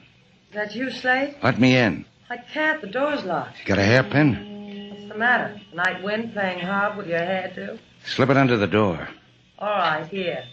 Is 0.49 0.55
that 0.55 0.73
you, 0.73 0.89
Slate? 0.89 1.35
let 1.43 1.59
me 1.59 1.77
in. 1.77 2.03
I 2.31 2.37
can't. 2.37 2.81
The 2.81 2.87
door's 2.87 3.23
locked. 3.25 3.59
You 3.59 3.65
got 3.65 3.77
a 3.77 3.83
hairpin? 3.83 4.48
What's 5.19 5.31
the 5.31 5.37
matter? 5.37 5.61
Night 5.73 6.01
wind 6.01 6.31
playing 6.31 6.59
hob 6.59 6.95
with 6.95 7.07
your 7.07 7.19
hair, 7.19 7.51
too? 7.53 7.77
Slip 8.05 8.29
it 8.29 8.37
under 8.37 8.55
the 8.55 8.67
door. 8.67 9.09
All 9.57 9.67
right, 9.67 10.07
here. 10.07 10.45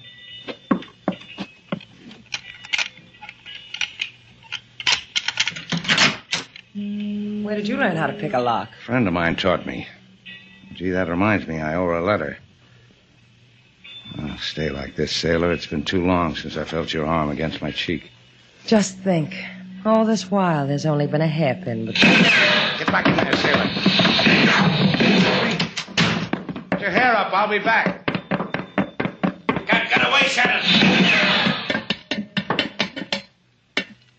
Where 7.44 7.54
did 7.54 7.68
you 7.68 7.76
learn 7.76 7.94
how 7.94 8.08
to 8.08 8.14
pick 8.14 8.32
a 8.32 8.40
lock? 8.40 8.70
A 8.82 8.84
friend 8.84 9.06
of 9.06 9.12
mine 9.14 9.36
taught 9.36 9.66
me. 9.66 9.86
Gee, 10.74 10.90
that 10.90 11.08
reminds 11.08 11.46
me, 11.46 11.60
I 11.60 11.76
owe 11.76 11.86
her 11.86 11.98
a 11.98 12.04
letter. 12.04 12.36
Oh, 14.18 14.36
stay 14.40 14.70
like 14.70 14.96
this, 14.96 15.12
sailor. 15.12 15.52
It's 15.52 15.66
been 15.66 15.84
too 15.84 16.04
long 16.04 16.34
since 16.34 16.56
I 16.56 16.64
felt 16.64 16.92
your 16.92 17.06
arm 17.06 17.30
against 17.30 17.62
my 17.62 17.70
cheek. 17.70 18.10
Just 18.66 18.98
think. 18.98 19.32
All 19.84 20.04
this 20.04 20.28
while, 20.28 20.66
there's 20.66 20.86
only 20.86 21.06
been 21.06 21.20
a 21.20 21.28
hairpin 21.28 21.86
between. 21.86 22.22
Get 22.22 22.88
back 22.88 23.06
in 23.06 23.14
there, 23.14 23.36
sailor. 23.36 24.05
Hair 26.96 27.14
up. 27.14 27.30
I'll 27.34 27.46
be 27.46 27.58
back. 27.58 28.06
Get, 29.66 29.90
get 29.90 30.08
away, 30.08 30.22
Shannon. 30.22 30.64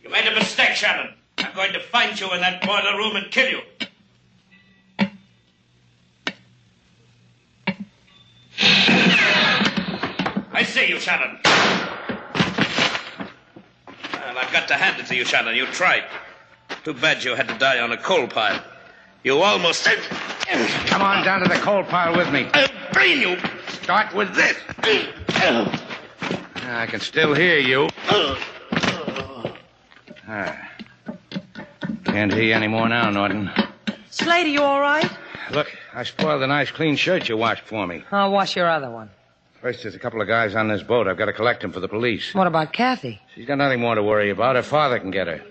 You 0.03 0.09
made 0.11 0.27
a 0.27 0.35
mistake, 0.35 0.75
Shannon. 0.75 1.15
I'm 1.39 1.55
going 1.55 1.73
to 1.73 1.79
find 1.79 2.19
you 2.19 2.31
in 2.33 2.41
that 2.41 2.61
boiler 2.63 2.95
room 2.95 3.15
and 3.15 3.31
kill 3.31 3.49
you. 3.49 3.61
I 10.53 10.63
see 10.63 10.87
you, 10.87 10.99
Shannon. 10.99 11.39
Well, 14.13 14.37
I've 14.37 14.53
got 14.53 14.67
to 14.67 14.75
hand 14.75 14.99
it 14.99 15.07
to 15.07 15.15
you, 15.15 15.25
Shannon. 15.25 15.55
You 15.55 15.65
tried. 15.65 16.03
Too 16.83 16.93
bad 16.93 17.23
you 17.23 17.33
had 17.33 17.47
to 17.47 17.57
die 17.57 17.79
on 17.79 17.91
a 17.91 17.97
coal 17.97 18.27
pile. 18.27 18.63
You 19.23 19.41
almost. 19.41 19.87
Come 20.87 21.01
on 21.01 21.23
down 21.25 21.41
to 21.41 21.49
the 21.49 21.55
coal 21.55 21.83
pile 21.83 22.15
with 22.15 22.31
me. 22.31 22.47
I'll 22.53 22.67
brain 22.93 23.19
you. 23.19 23.37
Start 23.81 24.13
with 24.13 24.33
this. 24.33 24.57
I 26.69 26.85
can 26.89 26.99
still 26.99 27.33
hear 27.33 27.59
you. 27.59 27.89
Ah. 30.29 30.69
Can't 32.05 32.33
hear 32.33 32.43
you 32.43 32.53
anymore 32.53 32.89
now, 32.89 33.09
Norton. 33.09 33.49
Slate, 34.09 34.45
are 34.45 34.49
you 34.49 34.61
all 34.61 34.79
right? 34.81 35.09
Look, 35.51 35.71
I 35.93 36.03
spoiled 36.03 36.41
the 36.41 36.47
nice 36.47 36.71
clean 36.71 36.95
shirt 36.95 37.29
you 37.29 37.37
washed 37.37 37.63
for 37.63 37.85
me. 37.87 38.03
I'll 38.11 38.31
wash 38.31 38.55
your 38.55 38.69
other 38.69 38.89
one. 38.89 39.09
First, 39.61 39.83
there's 39.83 39.95
a 39.95 39.99
couple 39.99 40.21
of 40.21 40.27
guys 40.27 40.55
on 40.55 40.67
this 40.67 40.83
boat. 40.83 41.07
I've 41.07 41.17
got 41.17 41.25
to 41.25 41.33
collect 41.33 41.61
them 41.61 41.71
for 41.71 41.79
the 41.79 41.87
police. 41.87 42.33
What 42.33 42.47
about 42.47 42.73
Kathy? 42.73 43.19
She's 43.35 43.45
got 43.45 43.57
nothing 43.57 43.79
more 43.79 43.95
to 43.95 44.03
worry 44.03 44.29
about. 44.29 44.55
Her 44.55 44.63
father 44.63 44.99
can 44.99 45.11
get 45.11 45.27
her. 45.27 45.41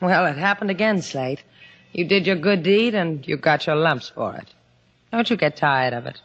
Well, 0.00 0.26
it 0.26 0.36
happened 0.36 0.70
again, 0.70 1.00
Slate. 1.02 1.42
You 1.92 2.06
did 2.06 2.26
your 2.26 2.36
good 2.36 2.62
deed, 2.62 2.94
and 2.94 3.26
you 3.26 3.36
got 3.36 3.66
your 3.66 3.76
lumps 3.76 4.08
for 4.08 4.34
it. 4.34 4.48
Don't 5.12 5.28
you 5.28 5.36
get 5.36 5.56
tired 5.56 5.92
of 5.92 6.06
it. 6.06 6.20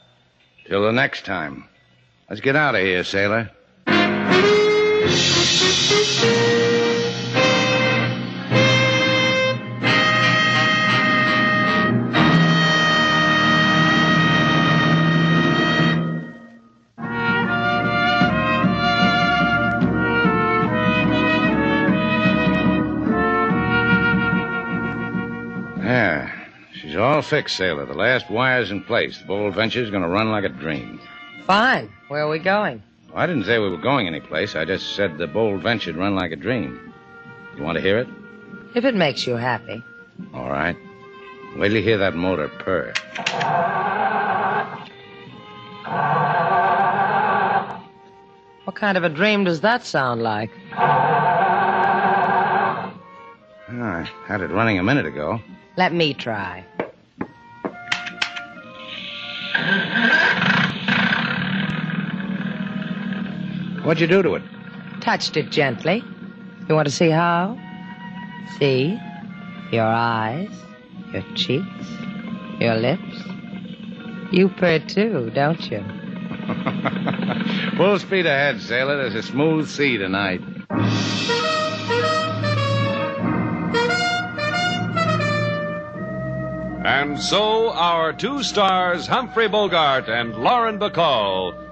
Till 0.65 0.84
the 0.84 0.91
next 0.91 1.25
time. 1.25 1.65
Let's 2.30 2.41
get 2.41 2.56
out 2.56 2.75
of 2.75 2.82
here, 2.82 3.03
sailor. 3.03 3.51
All 27.17 27.23
fixed, 27.23 27.58
Sailor. 27.58 27.88
The 27.88 27.95
last 27.95 28.30
wire's 28.30 28.69
in 28.69 28.84
place. 28.84 29.17
The 29.17 29.25
Bold 29.25 29.56
Venture's 29.56 29.89
going 29.89 30.03
to 30.03 30.08
run 30.08 30.30
like 30.30 30.43
a 30.43 30.49
dream. 30.49 31.01
Fine. 31.47 31.91
Where 32.10 32.21
are 32.21 32.30
we 32.30 32.38
going? 32.38 32.84
I 33.15 33.25
didn't 33.25 33.45
say 33.45 33.58
we 33.58 33.69
were 33.71 33.77
going 33.77 34.06
anyplace. 34.06 34.56
I 34.56 34.65
just 34.65 34.95
said 34.95 35.17
the 35.17 35.25
Bold 35.25 35.63
Venture'd 35.63 35.95
run 35.95 36.13
like 36.13 36.32
a 36.32 36.36
dream. 36.36 36.93
You 37.58 37.63
want 37.63 37.75
to 37.77 37.82
hear 37.82 37.97
it? 37.97 38.08
If 38.75 38.86
it 38.86 38.93
makes 38.93 39.25
you 39.25 39.36
happy. 39.36 39.82
All 40.36 40.47
right. 40.47 40.77
Wait 41.56 41.69
till 41.69 41.77
you 41.77 41.82
hear 41.84 41.97
that 41.97 42.13
motor 42.13 42.49
purr. 42.49 42.93
What 48.65 48.75
kind 48.75 48.95
of 48.95 49.03
a 49.03 49.10
dream 49.10 49.43
does 49.43 49.62
that 49.62 49.84
sound 49.84 50.21
like? 50.21 50.51
Ah, 50.73 50.84
I 53.69 54.08
had 54.27 54.41
it 54.41 54.51
running 54.51 54.77
a 54.77 54.84
minute 54.84 55.08
ago. 55.08 55.41
Let 55.77 55.93
me 55.93 56.13
try. 56.13 56.63
What'd 63.88 64.02
you 64.02 64.08
do 64.08 64.21
to 64.21 64.36
it? 64.36 64.43
Touched 65.00 65.38
it 65.38 65.50
gently. 65.50 66.04
You 66.67 66.76
want 66.76 66.89
to 66.89 66.93
see 66.93 67.10
how? 67.10 67.58
See? 68.60 69.00
Your 69.71 69.86
eyes, 69.86 70.50
your 71.13 71.21
cheeks, 71.36 71.88
your 72.60 72.76
lips. 72.76 73.23
You 74.30 74.50
purr 74.50 74.80
too, 74.80 75.32
don't 75.34 75.71
you? 75.71 75.82
Full 77.78 77.97
speed 78.00 78.26
ahead, 78.26 78.60
sailor. 78.60 78.97
There's 78.97 79.15
a 79.15 79.23
smooth 79.23 79.69
sea 79.69 79.97
tonight. 79.97 80.41
And 86.84 87.17
so 87.17 87.71
our 87.71 88.12
two 88.12 88.43
stars, 88.43 89.08
Humphrey 89.08 89.47
Bogart 89.47 90.10
and 90.10 90.36
Lauren 90.36 90.78
Bacall, 90.78 91.66